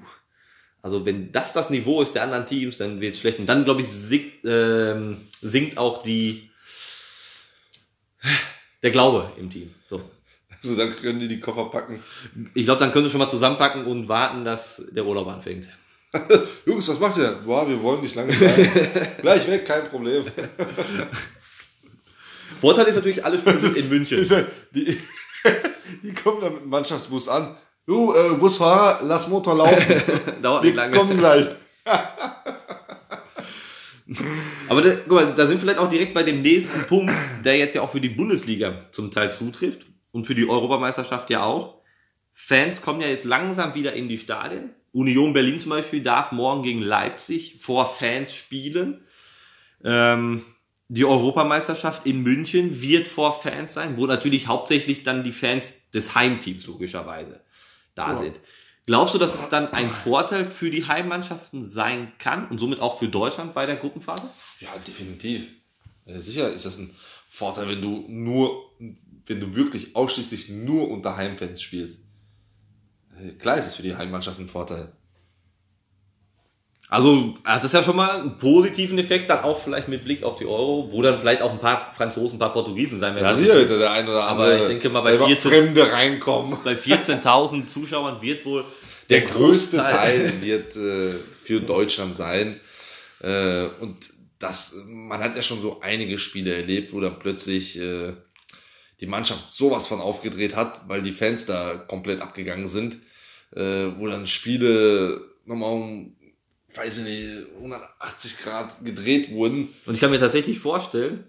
[0.82, 3.38] Also wenn das das Niveau ist der anderen Teams, dann wird es schlecht.
[3.40, 6.50] Und dann, glaube ich, sinkt, ähm, sinkt auch die
[8.82, 9.74] der Glaube im Team.
[9.88, 10.00] So.
[10.62, 12.02] Also dann können die die Koffer packen.
[12.54, 15.66] Ich glaube, dann können sie schon mal zusammenpacken und warten, dass der Urlaub anfängt.
[16.66, 17.40] Jungs, was macht ihr?
[17.44, 18.70] Boah, wir wollen nicht lange bleiben.
[19.22, 20.24] Gleich weg, kein Problem.
[22.60, 24.26] Vorteil ist natürlich, alle Spiele sind in München.
[24.74, 24.98] Die,
[26.02, 27.56] die kommen dann mit dem Mannschaftsbus an.
[27.86, 30.42] Du, äh, Busfahrer, lass Motor laufen.
[30.42, 30.96] Dauert nicht Wir lange.
[30.96, 31.46] kommen gleich.
[34.68, 37.12] Aber da, guck mal, da sind wir vielleicht auch direkt bei dem nächsten Punkt,
[37.44, 39.80] der jetzt ja auch für die Bundesliga zum Teil zutrifft
[40.12, 41.76] und für die Europameisterschaft ja auch.
[42.32, 44.70] Fans kommen ja jetzt langsam wieder in die Stadien.
[44.96, 49.04] Union Berlin zum Beispiel darf morgen gegen Leipzig vor Fans spielen.
[49.84, 50.42] Ähm,
[50.88, 56.14] die Europameisterschaft in München wird vor Fans sein, wo natürlich hauptsächlich dann die Fans des
[56.14, 57.40] Heimteams logischerweise
[57.94, 58.16] da Ja.
[58.16, 58.36] sind.
[58.86, 62.98] Glaubst du, dass es dann ein Vorteil für die Heimmannschaften sein kann und somit auch
[62.98, 64.30] für Deutschland bei der Gruppenphase?
[64.60, 65.42] Ja, definitiv.
[66.06, 66.90] Sicher ist das ein
[67.28, 68.70] Vorteil, wenn du nur,
[69.26, 71.98] wenn du wirklich ausschließlich nur unter Heimfans spielst.
[73.38, 74.92] Klar ist es für die Heimmannschaft ein Vorteil.
[76.88, 80.36] Also, das ist ja schon mal einen positiven Effekt, dann auch vielleicht mit Blick auf
[80.36, 83.26] die Euro, wo dann vielleicht auch ein paar Franzosen, ein paar Portugiesen sein werden.
[83.26, 85.90] Ja, sicher wird der ein oder Aber andere ich denke mal, bei selber 14 Fremde
[85.90, 86.58] reinkommen.
[86.64, 88.64] Bei 14.000 Zuschauern wird wohl
[89.10, 92.60] Der größte Teil wird äh, für Deutschland sein.
[93.20, 93.96] Äh, und
[94.38, 98.12] das, man hat ja schon so einige Spiele erlebt, wo dann plötzlich äh,
[99.00, 102.98] die Mannschaft sowas von aufgedreht hat, weil die Fans da komplett abgegangen sind,
[103.52, 106.16] äh, wo dann Spiele nochmal um,
[106.74, 109.74] weiß ich nicht, 180 Grad gedreht wurden.
[109.86, 111.24] Und ich kann mir tatsächlich vorstellen,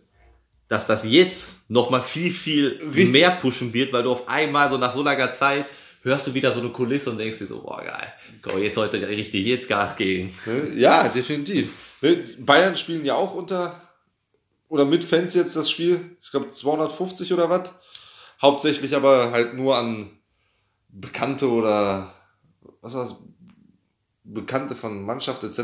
[0.68, 3.12] dass das jetzt noch mal viel, viel Richtig.
[3.12, 5.66] mehr pushen wird, weil du auf einmal so nach so langer Zeit
[6.04, 9.06] hörst du wieder so eine Kulisse und denkst dir so, boah, geil, komm, jetzt heute
[9.08, 10.34] richtig, jetzt Gas geben.
[10.46, 10.74] Ne?
[10.76, 11.70] Ja, definitiv.
[12.02, 13.82] Ne, Bayern spielen ja auch unter
[14.70, 16.18] oder mit Fans jetzt das Spiel.
[16.22, 17.72] Ich glaube 250 oder was.
[18.42, 20.10] Hauptsächlich aber halt nur an
[21.00, 22.14] Bekannte oder
[22.82, 23.16] was war's?
[24.24, 25.60] Bekannte von Mannschaft etc.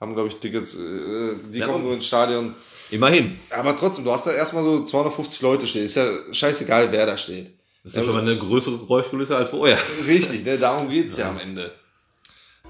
[0.00, 0.74] haben, glaube ich, Tickets.
[0.74, 2.54] Äh, die Ja, kommen nur ins Stadion.
[2.90, 3.38] Immerhin.
[3.50, 5.84] Aber trotzdem, du hast da erstmal so 250 Leute stehen.
[5.84, 7.58] Ist ja scheißegal, wer da steht.
[7.82, 9.78] Das ist ja schon mal eine größere Geräuschkulisse als vorher.
[10.06, 11.30] Richtig, ne, darum geht's ja.
[11.30, 11.72] am Ende.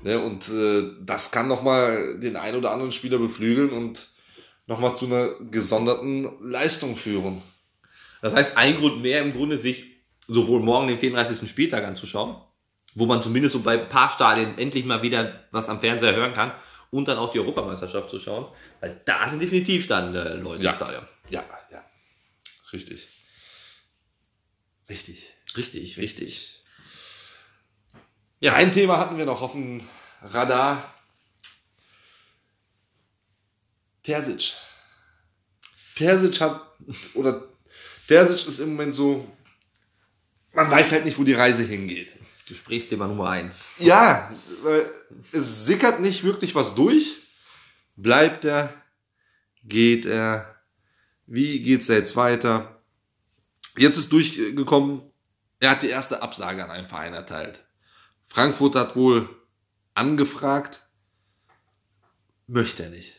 [0.03, 4.09] Ne, und äh, das kann nochmal den einen oder anderen Spieler beflügeln und
[4.67, 7.43] nochmal zu einer gesonderten Leistung führen.
[8.23, 9.96] Das heißt, ein Grund mehr im Grunde, sich
[10.27, 11.49] sowohl morgen den 34.
[11.49, 12.37] Spieltag anzuschauen,
[12.95, 16.35] wo man zumindest so bei ein paar Stadien endlich mal wieder was am Fernseher hören
[16.35, 16.53] kann
[16.91, 18.47] und dann auch die Europameisterschaft zu schauen,
[18.81, 20.71] weil da sind definitiv dann äh, Leute Ja.
[20.71, 21.07] im Stadion.
[21.31, 21.85] Ja, ja.
[22.73, 23.09] Richtig.
[24.89, 25.33] Richtig.
[25.57, 26.63] Richtig, richtig.
[28.41, 29.83] Ja, Ein Thema hatten wir noch auf dem
[30.23, 30.93] Radar.
[34.03, 34.55] Terzic.
[35.97, 36.61] Terzic hat,
[37.15, 37.43] oder
[38.07, 39.27] Terzic ist im Moment so,
[40.57, 42.13] man weiß halt nicht, wo die Reise hingeht.
[42.49, 43.75] Gesprächsthema Nummer eins.
[43.79, 44.91] Ja, weil
[45.33, 47.19] es sickert nicht wirklich was durch.
[47.97, 48.73] Bleibt er?
[49.65, 50.57] Geht er?
[51.27, 52.81] Wie geht's jetzt weiter?
[53.77, 55.03] Jetzt ist durchgekommen,
[55.61, 57.63] er hat die erste Absage an einen Verein erteilt.
[58.27, 59.29] Frankfurt hat wohl
[59.95, 60.89] angefragt,
[62.47, 63.13] möchte er nicht.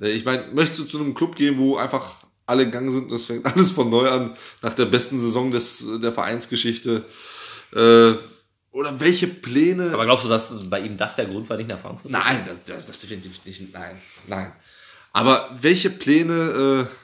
[0.00, 3.46] Ich meine, möchtest du zu einem Club gehen, wo einfach alle gegangen sind, das fängt
[3.52, 7.04] alles von neu an, nach der besten Saison des, der Vereinsgeschichte.
[7.72, 8.14] Äh,
[8.70, 9.90] oder welche Pläne?
[9.92, 12.10] Aber glaubst du, dass bei ihm das der Grund war, nicht nach Frankfurt?
[12.10, 13.72] nein, das, das, definitiv nicht.
[13.72, 14.52] Nein, nein.
[15.12, 16.88] Aber welche Pläne?
[16.90, 16.94] Äh,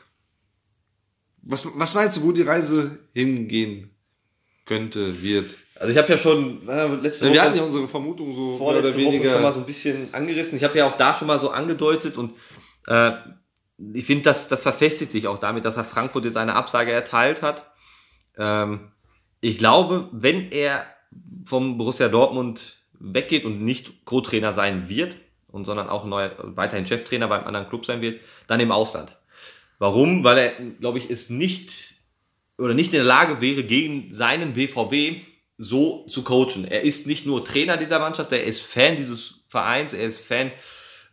[1.43, 3.91] was, was meinst du, wo die Reise hingehen
[4.67, 5.57] könnte, wird?
[5.77, 8.89] Also ich habe ja schon äh, letzte Wir hatten ja unsere Vermutung so mehr vorletzte
[8.89, 9.53] oder Woche schon mal weniger.
[9.53, 10.59] so ein bisschen angerissen.
[10.59, 12.33] Ich habe ja auch da schon mal so angedeutet und
[12.87, 13.13] äh,
[13.95, 17.43] ich finde, das, das verfestigt sich auch damit, dass er Frankfurt jetzt eine Absage erteilt
[17.43, 17.71] hat.
[18.37, 18.93] Ähm,
[19.41, 20.85] ich glaube, wenn er
[21.45, 25.17] vom Borussia Dortmund weggeht und nicht Co-Trainer sein wird,
[25.53, 29.17] und sondern auch neu, weiterhin Cheftrainer beim anderen Club sein wird, dann im Ausland.
[29.79, 30.25] Warum?
[30.25, 31.95] Weil er, glaube ich, es nicht
[32.59, 35.23] oder nicht in der Lage wäre, gegen seinen BVB
[35.57, 36.67] so zu coachen.
[36.67, 40.53] Er ist nicht nur Trainer dieser Mannschaft, er ist Fan dieses Vereins, er ist Fan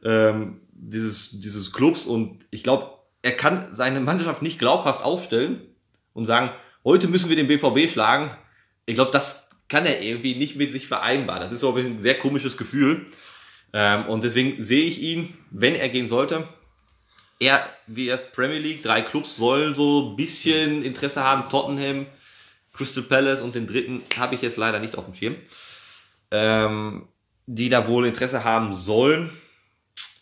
[0.03, 5.61] ähm, dieses, dieses Clubs und ich glaube, er kann seine Mannschaft nicht glaubhaft aufstellen
[6.13, 6.51] und sagen,
[6.83, 8.31] heute müssen wir den BVB schlagen.
[8.85, 11.41] Ich glaube, das kann er irgendwie nicht mit sich vereinbaren.
[11.41, 13.07] Das ist so ein sehr komisches Gefühl.
[13.73, 16.47] Ähm, und deswegen sehe ich ihn, wenn er gehen sollte,
[17.39, 21.49] er, wie er Premier League, drei Clubs sollen so ein bisschen Interesse haben.
[21.49, 22.07] Tottenham,
[22.73, 25.35] Crystal Palace und den dritten habe ich jetzt leider nicht auf dem Schirm.
[26.31, 27.07] Ähm,
[27.45, 29.31] die da wohl Interesse haben sollen.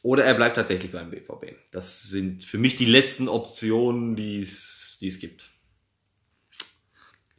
[0.05, 1.55] Oder er bleibt tatsächlich beim BVB.
[1.71, 5.49] Das sind für mich die letzten Optionen, die es, die es gibt.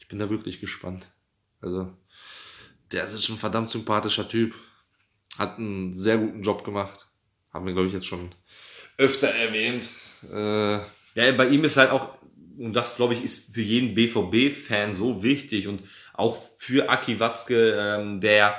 [0.01, 1.07] Ich bin da wirklich gespannt.
[1.61, 1.97] Also,
[2.91, 4.57] der ist ein verdammt sympathischer Typ.
[5.39, 7.07] Hat einen sehr guten Job gemacht.
[7.53, 8.31] Haben wir, glaube ich, jetzt schon
[8.99, 9.87] öfter erwähnt.
[10.25, 10.79] Äh,
[11.14, 12.19] ja, bei ihm ist halt auch,
[12.59, 17.77] und das, glaube ich, ist für jeden BVB-Fan so wichtig und auch für Aki Watzke,
[17.79, 18.57] ähm, der,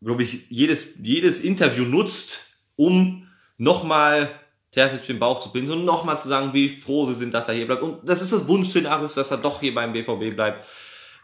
[0.00, 3.25] glaube ich, jedes, jedes Interview nutzt, um
[3.58, 4.30] nochmal
[4.72, 7.54] Terzic den Bauch zu binden und nochmal zu sagen, wie froh sie sind, dass er
[7.54, 7.82] hier bleibt.
[7.82, 10.66] Und das ist das Wunschszenario, dass er doch hier beim BVB bleibt,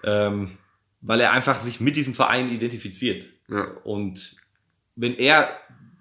[0.05, 0.57] ähm,
[1.01, 3.27] weil er einfach sich mit diesem Verein identifiziert.
[3.49, 3.65] Ja.
[3.85, 4.37] Und
[4.97, 5.51] wenn er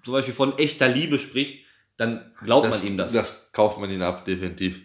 [0.04, 1.64] zum Beispiel von echter Liebe spricht,
[1.96, 3.12] dann glaubt das, man ihm das.
[3.12, 4.80] Das kauft man ihn ab, definitiv.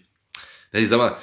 [0.74, 1.18] Ja, ich sag mal,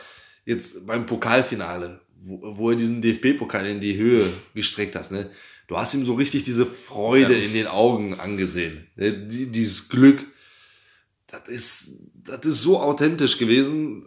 [0.47, 5.31] jetzt beim Pokalfinale, wo, wo er diesen DFB-Pokal in die Höhe gestreckt hat, ne?
[5.67, 7.45] Du hast ihm so richtig diese Freude ja.
[7.45, 8.87] in den Augen angesehen.
[8.97, 10.25] Dieses Glück.
[11.27, 14.07] Das ist, das ist so authentisch gewesen.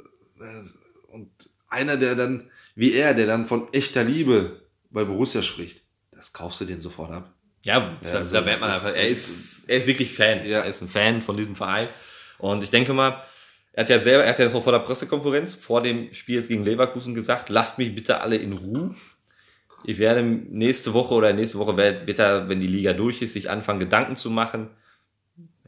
[1.07, 1.29] Und
[1.67, 5.81] einer, der dann, wie er, der dann von echter Liebe bei Borussia spricht,
[6.11, 7.33] das kaufst du den sofort ab.
[7.63, 9.29] Ja, ja da, also, da merkt man einfach, er ist,
[9.67, 10.45] er ist wirklich Fan.
[10.45, 10.61] Ja.
[10.61, 11.89] Er ist ein Fan von diesem Verein.
[12.37, 13.23] Und ich denke mal,
[13.73, 16.41] er hat ja selber, er hat ja das noch vor der Pressekonferenz, vor dem Spiel
[16.41, 18.95] gegen Leverkusen gesagt, lasst mich bitte alle in Ruhe.
[19.83, 23.49] Ich werde nächste Woche oder nächste Woche wird er, wenn die Liga durch ist, sich
[23.49, 24.69] anfangen, Gedanken zu machen.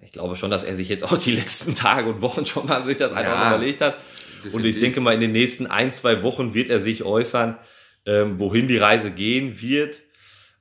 [0.02, 2.84] Ich glaube schon, dass er sich jetzt auch die letzten Tage und Wochen schon mal
[2.84, 3.96] sich das einfach ja, überlegt hat.
[4.44, 4.54] Definitiv.
[4.54, 7.58] Und ich denke mal, in den nächsten ein, zwei Wochen wird er sich äußern,
[8.06, 10.00] ähm, wohin die Reise gehen wird.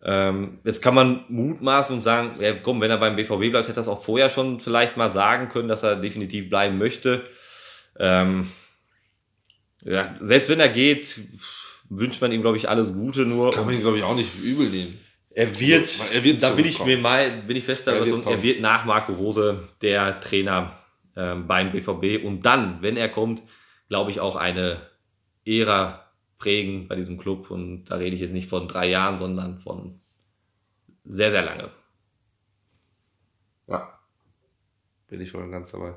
[0.05, 3.73] Ähm, jetzt kann man mutmaßen und sagen, ja, komm, wenn er beim BVB bleibt, hätte
[3.73, 7.25] er das auch vorher schon vielleicht mal sagen können, dass er definitiv bleiben möchte.
[7.99, 8.51] Ähm,
[9.83, 11.21] ja, selbst wenn er geht,
[11.89, 13.53] wünscht man ihm, glaube ich, alles Gute nur.
[13.53, 14.99] Kann man ihn, glaube ich, auch nicht übel nehmen.
[15.31, 18.27] Er wird, also, er wird da bin ich mir mal, bin ich fest er wird,
[18.27, 20.79] er wird nach Marco Rose der Trainer
[21.15, 23.43] ähm, beim BVB und dann, wenn er kommt,
[23.89, 24.81] glaube ich auch eine
[25.47, 26.07] Ära
[26.39, 30.01] prägen bei diesem Club und da rede ich jetzt nicht von drei Jahren, sondern von
[31.05, 31.71] sehr, sehr lange.
[33.67, 33.99] Ja,
[35.09, 35.95] bin ich wohl ganz dabei.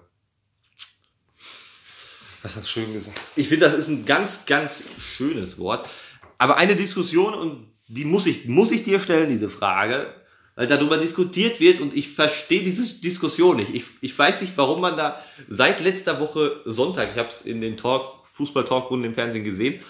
[2.43, 3.19] Das hast du schön gesagt.
[3.35, 5.87] Ich finde, das ist ein ganz, ganz schönes Wort.
[6.37, 10.13] Aber eine Diskussion, und die muss ich, muss ich dir stellen, diese Frage,
[10.55, 13.73] weil darüber diskutiert wird und ich verstehe diese Diskussion nicht.
[13.73, 17.61] Ich, ich weiß nicht, warum man da seit letzter Woche Sonntag, ich habe es in
[17.61, 19.81] den Talk, Fußball-Talkrunden im Fernsehen gesehen,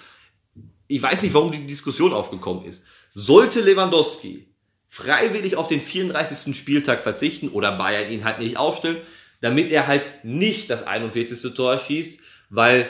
[0.87, 2.83] ich weiß nicht, warum die Diskussion aufgekommen ist.
[3.13, 4.47] Sollte Lewandowski
[4.89, 6.55] freiwillig auf den 34.
[6.55, 8.97] Spieltag verzichten oder Bayern ihn halt nicht aufstellen,
[9.39, 11.53] damit er halt nicht das 41.
[11.53, 12.19] Tor schießt,
[12.51, 12.89] weil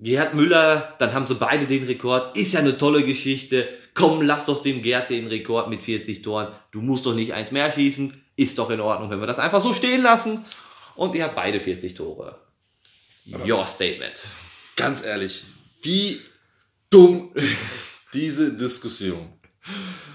[0.00, 3.68] Gerhard Müller, dann haben sie beide den Rekord, ist ja eine tolle Geschichte.
[3.94, 6.52] Komm, lass doch dem Gerd den Rekord mit 40 Toren.
[6.72, 8.24] Du musst doch nicht eins mehr schießen.
[8.36, 10.44] Ist doch in Ordnung, wenn wir das einfach so stehen lassen.
[10.94, 12.38] Und ihr habt beide 40 Tore.
[13.26, 14.14] Your statement.
[14.76, 15.44] Ganz ehrlich,
[15.82, 16.20] wie
[16.88, 17.66] dumm ist
[18.14, 19.32] diese Diskussion?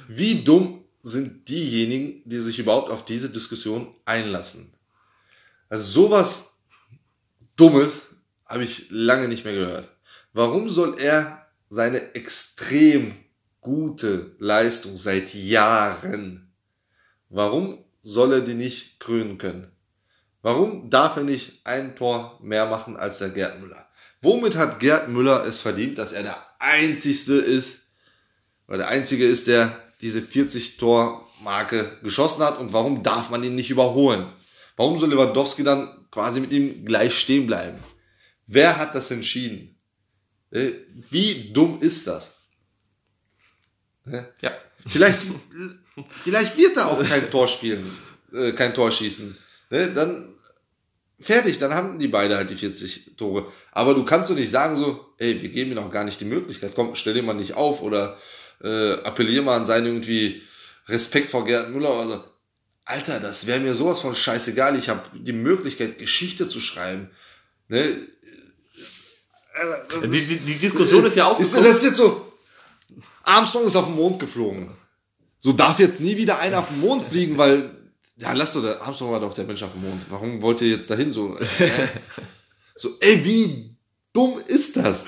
[0.08, 4.74] Wie dumm sind diejenigen, die sich überhaupt auf diese Diskussion einlassen?
[5.70, 6.58] Also sowas
[7.56, 8.13] Dummes
[8.54, 9.90] habe ich lange nicht mehr gehört.
[10.34, 13.16] Warum soll er seine extrem
[13.62, 16.54] gute Leistung seit Jahren,
[17.30, 19.72] warum soll er die nicht krönen können?
[20.42, 23.88] Warum darf er nicht ein Tor mehr machen als der Gerd Müller?
[24.22, 27.80] Womit hat Gerd Müller es verdient, dass er der einzigste ist,
[28.68, 33.44] oder der einzige ist, der diese 40 Tor Marke geschossen hat und warum darf man
[33.44, 34.32] ihn nicht überholen?
[34.76, 37.80] Warum soll Lewandowski dann quasi mit ihm gleich stehen bleiben?
[38.48, 39.76] Wer hat das entschieden?
[40.52, 40.72] Äh,
[41.10, 42.34] wie dumm ist das?
[44.42, 44.54] Ja.
[44.88, 45.20] Vielleicht,
[46.10, 47.90] vielleicht wird er auch kein Tor spielen,
[48.34, 49.38] äh, kein Tor schießen.
[49.70, 50.34] Dann
[51.20, 53.52] fertig, dann haben die beide halt die 40 Tore.
[53.72, 56.26] Aber du kannst doch nicht sagen so, ey, wir geben ihm auch gar nicht die
[56.26, 56.74] Möglichkeit.
[56.76, 58.18] Komm, stell dir mal nicht auf oder
[58.62, 60.44] äh, appellier mal an seinen irgendwie
[60.88, 62.24] Respekt vor Gerd Müller oder so.
[62.86, 64.78] Alter, das wäre mir sowas von scheißegal.
[64.78, 67.10] Ich habe die Möglichkeit, Geschichte zu schreiben.
[67.70, 67.96] Ne?
[70.04, 71.32] Die, die, die Diskussion ist ja.
[71.38, 72.34] Ist, das ist jetzt so.
[73.24, 74.70] Armstrong ist auf den Mond geflogen.
[75.40, 77.70] So darf jetzt nie wieder einer auf den Mond fliegen, weil.
[78.18, 80.04] Ja, lass doch, Armstrong war doch der Mensch auf dem Mond.
[80.10, 81.38] Warum wollt ihr jetzt dahin so?
[81.38, 81.46] Äh,
[82.76, 83.76] so, ey, wie
[84.14, 85.08] dumm ist das?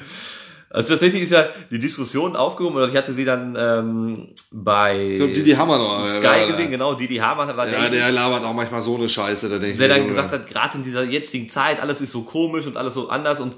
[0.75, 5.17] Also tatsächlich ist ja die Diskussion aufgehoben, oder ich hatte sie dann ähm, bei ich
[5.17, 8.53] glaub, Didi Hammer noch, Sky gesehen, genau, Didi Hammer war ja, der, der labert auch
[8.53, 11.81] manchmal so eine Scheiße, der denkt Der dann gesagt hat, gerade in dieser jetzigen Zeit,
[11.81, 13.55] alles ist so komisch und alles so anders und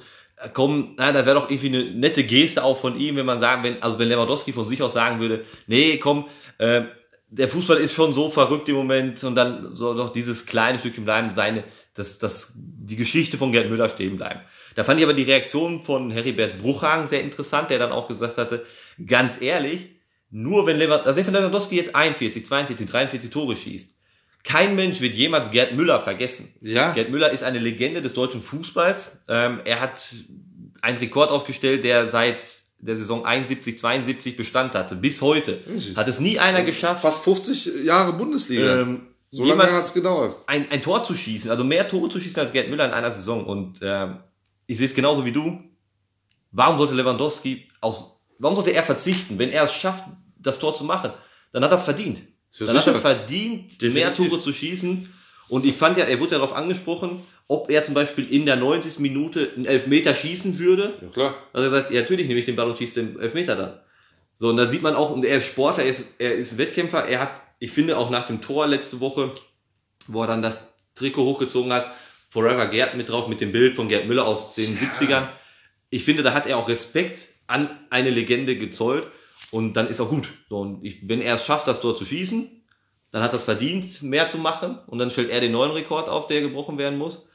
[0.53, 3.63] komm, na, da wäre doch irgendwie eine nette Geste auch von ihm, wenn man sagen,
[3.63, 6.27] wenn, also wenn Lewandowski von sich aus sagen würde, nee, komm,
[6.59, 6.83] äh,
[7.29, 11.03] der Fußball ist schon so verrückt im Moment und dann soll noch dieses kleine Stückchen
[11.03, 11.63] bleiben, seine,
[11.93, 14.41] dass, dass die Geschichte von Gerd Müller stehen bleiben.
[14.75, 18.37] Da fand ich aber die Reaktion von Heribert Bruchhagen sehr interessant, der dann auch gesagt
[18.37, 18.65] hatte,
[19.05, 19.89] ganz ehrlich,
[20.29, 23.96] nur wenn Lewandowski, also wenn Lewandowski jetzt 41, 42, 43 Tore schießt,
[24.47, 26.53] kein Mensch wird jemals Gerd Müller vergessen.
[26.61, 26.93] Ja.
[26.93, 29.11] Gerd Müller ist eine Legende des deutschen Fußballs.
[29.27, 30.01] Ähm, er hat
[30.81, 32.45] einen Rekord aufgestellt, der seit
[32.79, 34.95] der Saison 71, 72 Bestand hatte.
[34.95, 35.59] Bis heute.
[35.97, 38.81] Hat es nie einer geschafft, Fast 50 Jahre Bundesliga.
[38.81, 40.37] ähm, so lange jemals hat's gedauert.
[40.47, 43.11] ein, ein Tor zu schießen, also mehr Tore zu schießen als Gerd Müller in einer
[43.11, 43.45] Saison.
[43.45, 44.19] Und ähm,
[44.65, 45.61] ich sehe es genauso wie du.
[46.51, 50.05] Warum sollte Lewandowski aus, warum sollte er verzichten, wenn er es schafft,
[50.39, 51.11] das Tor zu machen?
[51.51, 52.21] Dann hat er es verdient.
[52.59, 53.01] Ja, Dann hat er sicher.
[53.01, 54.29] verdient, mehr Definitiv.
[54.29, 55.13] Tore zu schießen.
[55.49, 58.99] Und ich fand ja, er wurde darauf angesprochen, ob er zum Beispiel in der 90.
[58.99, 60.93] Minute einen Elfmeter schießen würde.
[61.01, 61.35] Ja, klar.
[61.53, 63.79] Also er sagt, ja, natürlich nehme ich den Ball und schieße den Elfmeter dann.
[64.39, 67.05] So, und da sieht man auch, und er ist Sportler, er ist, er ist Wettkämpfer,
[67.07, 69.33] er hat, ich finde auch nach dem Tor letzte Woche,
[70.07, 71.87] wo er dann das Trikot hochgezogen hat,
[72.29, 75.29] Forever Gerd mit drauf, mit dem Bild von Gerd Müller aus den 70ern.
[75.89, 79.07] Ich finde, da hat er auch Respekt an eine Legende gezollt
[79.51, 80.29] und dann ist auch gut.
[80.49, 82.63] So, und ich, wenn er es schafft, das Tor zu schießen,
[83.11, 86.09] dann hat er es verdient, mehr zu machen und dann stellt er den neuen Rekord
[86.09, 87.27] auf, der gebrochen werden muss.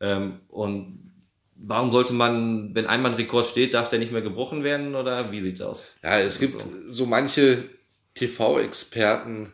[0.00, 1.12] Ähm, und
[1.56, 5.32] warum sollte man, wenn einmal ein Rekord steht, darf der nicht mehr gebrochen werden oder
[5.32, 5.84] wie sieht's aus?
[6.02, 6.56] Ja, es gibt
[6.88, 7.64] so manche
[8.14, 9.52] TV-Experten,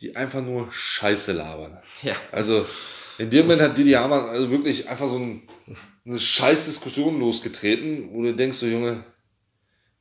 [0.00, 1.78] die einfach nur Scheiße labern.
[2.02, 2.16] Ja.
[2.32, 2.66] Also
[3.18, 5.42] in dem Moment hat Didi Hamann also wirklich einfach so ein,
[6.04, 9.04] eine scheiß Diskussion losgetreten, wo du denkst so, Junge,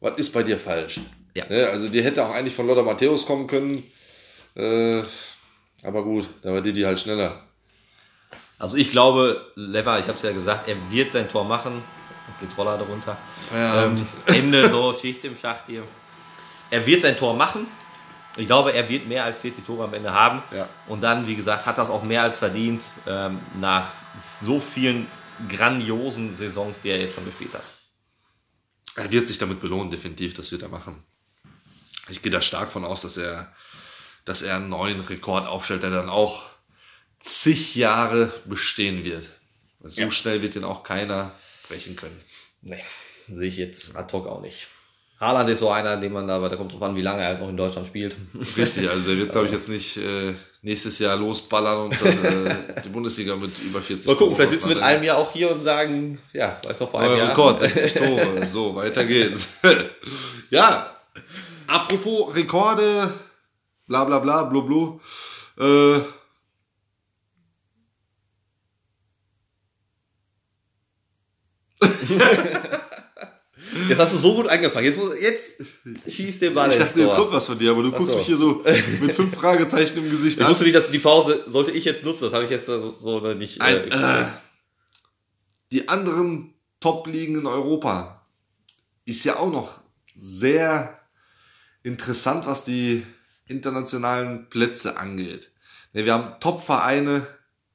[0.04, 1.00] was ist bei dir falsch?
[1.34, 1.46] Ja.
[1.50, 3.84] Ne, also die hätte auch eigentlich von Lothar Matthäus kommen können.
[4.56, 5.02] Äh,
[5.82, 7.42] aber gut, da war Didi halt schneller.
[8.60, 11.82] Also ich glaube, Lever, ich habe es ja gesagt, er wird sein Tor machen.
[12.40, 13.18] Geht Roller darunter.
[13.54, 13.96] Ähm,
[14.26, 15.84] Ende so, Schicht im Schacht hier.
[16.70, 17.68] Er wird sein Tor machen.
[18.38, 20.42] Ich glaube, er wird mehr als 40 Tore am Ende haben.
[20.56, 20.68] Ja.
[20.88, 23.88] Und dann, wie gesagt, hat das auch mehr als verdient ähm, nach
[24.42, 25.08] so vielen
[25.50, 27.64] grandiosen Saisons, die er jetzt schon gespielt hat.
[28.96, 31.04] Er wird sich damit belohnen, definitiv, das wird er machen.
[32.10, 33.54] Ich gehe da stark von aus, dass er,
[34.26, 36.50] dass er einen neuen Rekord aufstellt, der dann auch
[37.20, 39.26] zig Jahre bestehen wird.
[39.82, 40.12] So Ja.
[40.12, 41.34] schnell wird den auch keiner
[41.68, 42.20] brechen können.
[42.62, 42.84] Nee,
[43.28, 44.68] sehe ich jetzt ad hoc auch nicht.
[45.24, 47.30] Haaland ist so einer, den man da, aber da kommt drauf an, wie lange er
[47.30, 48.16] halt noch in Deutschland spielt.
[48.58, 52.56] Richtig, also der wird, glaube ich, jetzt nicht äh, nächstes Jahr losballern und dann äh,
[52.84, 55.32] die Bundesliga mit über 40 Mal gucken, vielleicht sitzen wir in auseinander- einem Jahr auch
[55.34, 57.30] hier und sagen, ja, weiß noch vor einem Jahr.
[57.32, 58.48] Rekord, 60 Tore.
[58.48, 59.48] So, weiter geht's.
[60.50, 60.90] ja,
[61.68, 63.12] apropos Rekorde,
[63.88, 65.00] bla bla bla, blu blu.
[65.60, 66.02] Äh,
[73.90, 74.86] Jetzt hast du so gut angefangen.
[74.86, 77.92] Jetzt, muss, jetzt schießt den Ball ich dachte, jetzt kommt was von dir, aber du
[77.92, 78.18] guckst so.
[78.18, 78.64] mich hier so
[79.02, 80.52] mit fünf Fragezeichen im Gesicht Ich an.
[80.52, 82.26] wusste nicht, dass die Pause sollte ich jetzt nutzen.
[82.26, 83.62] Das habe ich jetzt so, so nicht.
[83.62, 84.26] Ein, äh, äh,
[85.72, 88.26] die anderen Top-Ligen in Europa
[89.06, 89.82] ist ja auch noch
[90.16, 91.00] sehr
[91.84, 93.04] interessant, was die
[93.46, 95.52] internationalen Plätze angeht.
[95.94, 97.26] Ne, Wir haben Top-Vereine,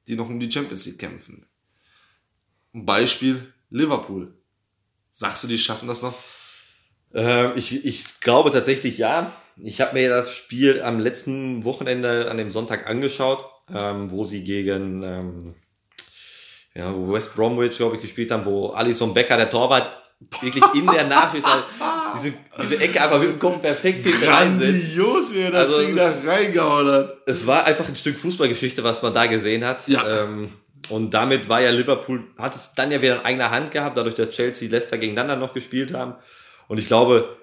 [0.07, 1.45] die noch um die Champions League kämpfen.
[2.73, 4.33] Ein Beispiel Liverpool.
[5.19, 6.13] Sagst du, die schaffen das noch?
[7.13, 9.33] Ähm, ich, ich glaube tatsächlich ja.
[9.61, 13.43] Ich habe mir das Spiel am letzten Wochenende an dem Sonntag angeschaut,
[13.77, 15.55] ähm, wo sie gegen ähm,
[16.73, 19.91] ja, wo West Bromwich, glaube ich, gespielt haben, wo Alison Becker, der Torwart,
[20.39, 21.63] wirklich in der Nachspielzeit
[22.15, 24.21] diese, diese Ecke einfach mit dem Kopf perfekt hinten.
[24.21, 27.17] Grandios, wie er das Also Ding da es- reingehauen hat.
[27.25, 29.85] Es war einfach ein Stück Fußballgeschichte, was man da gesehen hat.
[29.89, 30.23] Ja.
[30.23, 30.53] Ähm,
[30.89, 34.15] und damit war ja Liverpool, hat es dann ja wieder in eigener Hand gehabt, dadurch,
[34.15, 36.15] dass Chelsea, Leicester gegeneinander noch gespielt haben.
[36.67, 37.37] Und ich glaube,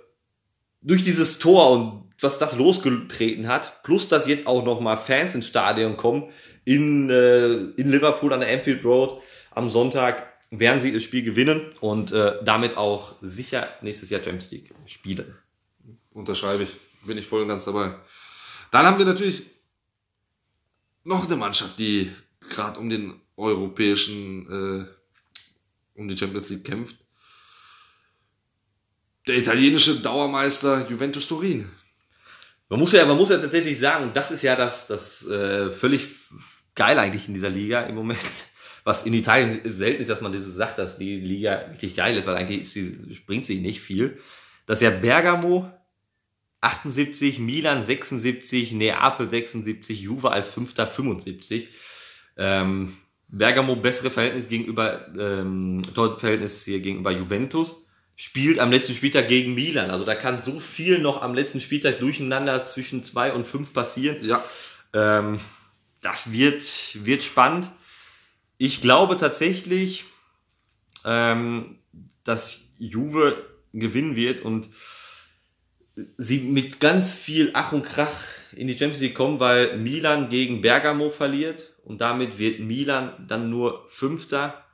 [0.82, 5.34] durch dieses Tor und was das losgetreten hat, plus dass jetzt auch noch mal Fans
[5.34, 6.30] ins Stadion kommen,
[6.64, 7.46] in, äh,
[7.80, 9.20] in Liverpool an der Anfield Road
[9.50, 14.50] am Sonntag, werden sie das Spiel gewinnen und äh, damit auch sicher nächstes Jahr Champions
[14.50, 15.34] League spielen.
[16.12, 16.70] Unterschreibe ich.
[17.06, 17.94] Bin ich voll und ganz dabei.
[18.70, 19.44] Dann haben wir natürlich
[21.04, 22.12] noch eine Mannschaft, die
[22.48, 24.86] gerade um den europäischen, äh,
[25.94, 26.96] um die Champions League kämpft.
[29.26, 31.68] Der italienische Dauermeister Juventus Turin.
[32.68, 36.06] Man muss ja, man muss ja tatsächlich sagen, das ist ja das, das äh, völlig
[36.74, 38.20] geil eigentlich in dieser Liga im Moment.
[38.84, 42.26] Was in Italien selten ist, dass man dieses sagt, dass die Liga richtig geil ist,
[42.28, 44.20] weil eigentlich ist sie, springt sie nicht viel.
[44.66, 45.72] Dass ja Bergamo
[46.60, 51.68] 78, Milan 76, Neapel 76, Juve als Fünfter 75.
[52.36, 52.96] Ähm,
[53.28, 57.82] Bergamo bessere Verhältnis gegenüber, ähm, Torverhältnis hier gegenüber Juventus.
[58.18, 59.90] spielt am letzten Spieltag gegen Milan.
[59.90, 64.24] Also da kann so viel noch am letzten Spieltag durcheinander zwischen zwei und fünf passieren.
[64.24, 64.42] Ja.
[64.94, 65.38] Ähm,
[66.00, 66.64] das wird,
[67.04, 67.70] wird spannend.
[68.56, 70.06] Ich glaube tatsächlich,
[71.04, 71.78] ähm,
[72.24, 73.36] dass Juve
[73.74, 74.70] gewinnen wird und
[76.16, 78.16] sie mit ganz viel Ach und Krach
[78.52, 83.48] in die Champions League kommen, weil Milan gegen Bergamo verliert und damit wird Milan dann
[83.48, 84.64] nur Fünfter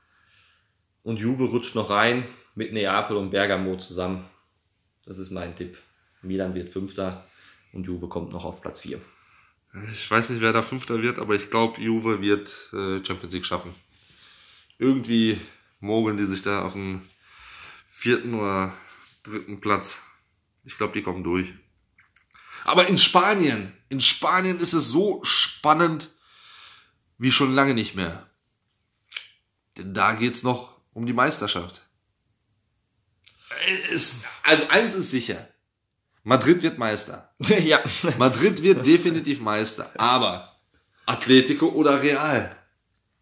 [1.02, 4.24] und Juve rutscht noch rein mit Neapel und Bergamo zusammen.
[5.04, 5.76] Das ist mein Tipp.
[6.22, 7.26] Milan wird Fünfter
[7.74, 8.98] und Juve kommt noch auf Platz 4.
[9.92, 13.44] Ich weiß nicht, wer da Fünfter wird, aber ich glaube, Juve wird äh, Champions League
[13.44, 13.74] schaffen.
[14.78, 15.38] Irgendwie
[15.80, 17.02] mogeln die sich da auf den
[17.88, 18.72] vierten oder
[19.22, 20.00] dritten Platz.
[20.64, 21.52] Ich glaube, die kommen durch.
[22.64, 26.08] Aber in Spanien, in Spanien ist es so spannend
[27.22, 28.26] wie schon lange nicht mehr.
[29.76, 31.82] Denn da geht's noch um die Meisterschaft.
[33.92, 35.48] Es, also eins ist sicher.
[36.24, 37.32] Madrid wird Meister.
[37.60, 37.80] ja.
[38.18, 39.88] Madrid wird definitiv Meister.
[39.96, 40.56] Aber
[41.06, 42.56] Atletico oder Real?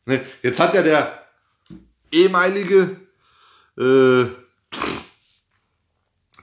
[0.07, 1.27] Ne, jetzt hat ja der
[2.11, 3.01] ehemalige,
[3.77, 4.25] äh,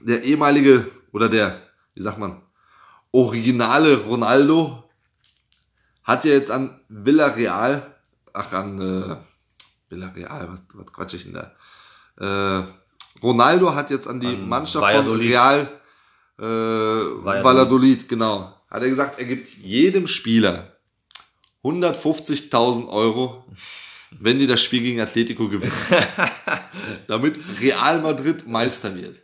[0.05, 1.63] der ehemalige oder der,
[1.95, 2.43] wie sagt man,
[3.11, 4.86] originale Ronaldo
[6.07, 7.95] hat ja jetzt an Villarreal,
[8.33, 9.15] ach an äh,
[9.89, 11.51] Villarreal, was, was quatsch ich denn da?
[12.19, 12.65] Äh,
[13.21, 15.07] Ronaldo hat jetzt an die An Mannschaft Valladolid.
[15.07, 15.69] von Real
[16.39, 18.55] äh, Valladolid, genau.
[18.69, 20.77] Hat er gesagt, er gibt jedem Spieler
[21.63, 23.45] 150.000 Euro,
[24.19, 25.73] wenn die das Spiel gegen Atletico gewinnen.
[27.07, 29.21] damit Real Madrid Meister wird.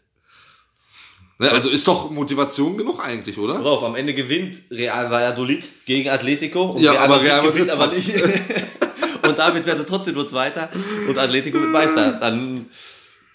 [1.40, 3.56] Ne, also ist doch Motivation genug eigentlich, oder?
[3.56, 7.72] Drauf, am Ende gewinnt Real Valladolid gegen Atletico und Ja, aber Madrid Real Madrid gewinnt
[7.72, 8.12] aber nicht.
[9.28, 10.70] und damit werden sie trotzdem nur Zweiter
[11.08, 12.14] und Atletico wird Meister.
[12.14, 12.68] Dann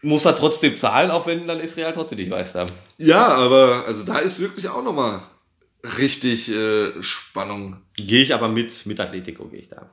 [0.03, 2.67] muss er trotzdem zahlen, auch wenn dann ist Real trotzdem nicht Meister.
[2.99, 5.23] Ja, aber also da ist wirklich auch nochmal
[5.99, 7.79] richtig äh, Spannung.
[7.97, 9.91] Gehe ich aber mit, mit Atletico gehe ich da.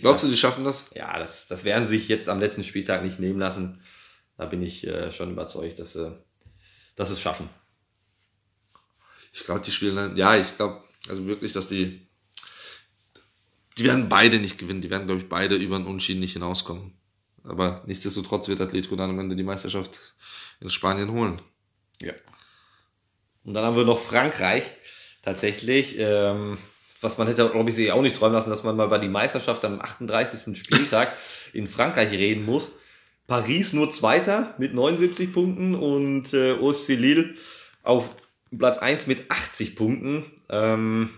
[0.00, 0.84] Glaubst du, die schaffen das?
[0.94, 3.80] Ja, das, das werden sie sich jetzt am letzten Spieltag nicht nehmen lassen.
[4.36, 6.16] Da bin ich äh, schon überzeugt, dass sie,
[6.98, 7.48] dass sie es schaffen.
[9.32, 12.06] Ich glaube, die spielen dann, ja, ich glaube, also wirklich, dass die,
[13.78, 14.82] die werden beide nicht gewinnen.
[14.82, 16.92] Die werden, glaube ich, beide über den Unschieden nicht hinauskommen.
[17.44, 19.98] Aber nichtsdestotrotz wird Atletico dann am Ende die Meisterschaft
[20.60, 21.40] in Spanien holen.
[22.02, 22.12] Ja.
[23.44, 24.64] Und dann haben wir noch Frankreich.
[25.22, 26.58] Tatsächlich, ähm,
[27.00, 29.08] was man hätte, glaube ich, sich auch nicht träumen lassen, dass man mal bei die
[29.08, 30.58] Meisterschaft am 38.
[30.58, 31.12] Spieltag
[31.52, 32.72] in Frankreich reden muss.
[33.28, 37.34] Paris nur Zweiter mit 79 Punkten und äh, OSC Lille
[37.82, 38.16] auf
[38.56, 40.24] Platz 1 mit 80 Punkten.
[40.48, 41.10] Ähm,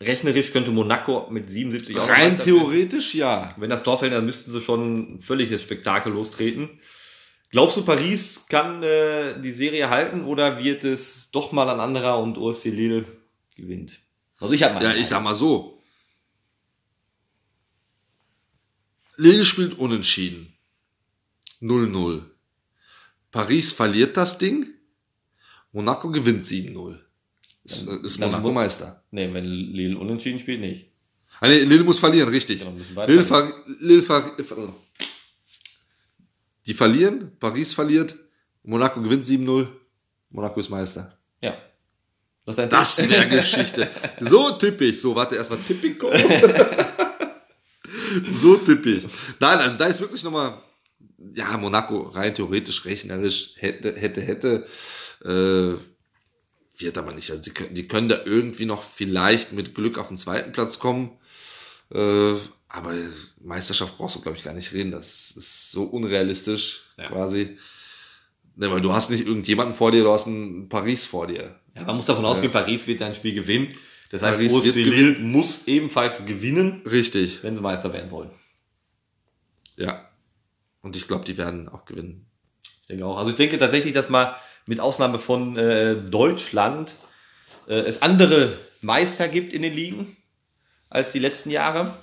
[0.00, 3.52] rechnerisch könnte Monaco mit 77 auch Rein theoretisch ja.
[3.58, 6.80] Wenn das Tor fällt, dann müssten sie schon ein völliges Spektakel lostreten.
[7.50, 12.20] Glaubst du, Paris kann äh, die Serie halten oder wird es doch mal ein anderer
[12.20, 13.04] und OSC Lille
[13.56, 13.98] gewinnt?
[14.38, 14.84] Also ich habe mal.
[14.84, 15.79] Ja, ich sag mal so.
[19.20, 20.52] Lille spielt unentschieden.
[21.60, 22.22] 0-0.
[23.30, 24.66] Paris verliert das Ding.
[25.72, 26.98] Monaco gewinnt 7-0.
[27.64, 29.04] Ist, ist dann Monaco mu- Meister.
[29.10, 30.86] Nee, wenn Lille unentschieden spielt, nicht.
[31.40, 32.60] Ah, nee, Lille muss verlieren, richtig.
[32.60, 32.74] Genau,
[33.06, 34.74] Lille, ver Lille ver ver
[36.66, 38.16] Die verlieren, Paris verliert,
[38.62, 39.68] Monaco gewinnt 7-0,
[40.30, 41.16] Monaco ist Meister.
[41.42, 41.56] Ja.
[42.46, 43.88] Das ist Das wäre Geschichte.
[44.20, 45.00] So tippig.
[45.00, 46.10] So, warte, erstmal Tippiko.
[48.32, 49.04] so tippig.
[49.38, 50.60] Nein, also da ist wirklich nochmal,
[51.34, 54.66] ja, Monaco rein theoretisch, rechnerisch, hätte, hätte, hätte,
[55.24, 57.30] äh, wird aber nicht.
[57.30, 60.78] Also die, können- die können da irgendwie noch vielleicht mit Glück auf den zweiten Platz
[60.78, 61.18] kommen.
[61.92, 62.34] Äh,
[62.68, 62.94] aber
[63.42, 64.92] Meisterschaft brauchst du, glaube ich, gar nicht reden.
[64.92, 67.08] Das ist so unrealistisch, Ja.
[67.08, 67.58] quasi.
[68.56, 71.58] Ne, weil du hast nicht irgendjemanden vor dir, du hast einen Paris vor dir.
[71.74, 73.72] Ja, man muss davon ausgehen, Paris wird ein Spiel gewinnen.
[74.10, 77.42] Das heißt, Paris OSC Lille muss ebenfalls gewinnen, Richtig.
[77.42, 78.30] wenn sie Meister werden wollen.
[79.76, 80.08] Ja.
[80.82, 82.26] Und ich glaube, die werden auch gewinnen.
[82.62, 83.16] Ich denke auch.
[83.16, 84.36] Also ich denke tatsächlich, dass mal
[84.66, 86.96] mit Ausnahme von äh, Deutschland
[87.68, 90.16] äh, es andere Meister gibt in den Ligen
[90.88, 91.96] als die letzten Jahre.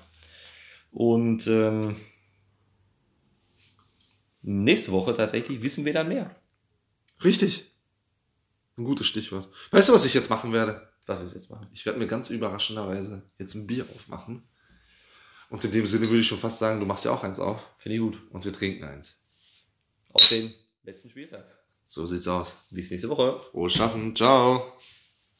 [0.91, 1.97] Und ähm,
[4.41, 6.35] nächste Woche tatsächlich wissen wir dann mehr.
[7.23, 7.69] Richtig.
[8.77, 9.49] Ein gutes Stichwort.
[9.71, 10.86] Weißt du, was ich jetzt machen werde?
[11.07, 11.67] Was wir jetzt machen.
[11.73, 14.43] Ich werde mir ganz überraschenderweise jetzt ein Bier aufmachen.
[15.49, 17.65] Und in dem Sinne würde ich schon fast sagen, du machst ja auch eins auf.
[17.77, 18.21] Finde ich gut.
[18.31, 19.15] Und wir trinken eins.
[20.13, 20.53] Auf den
[20.83, 21.45] letzten Spieltag.
[21.85, 22.55] So sieht's aus.
[22.69, 23.39] Bis nächste Woche.
[23.51, 24.15] Frohes Schaffen.
[24.15, 24.61] Ciao.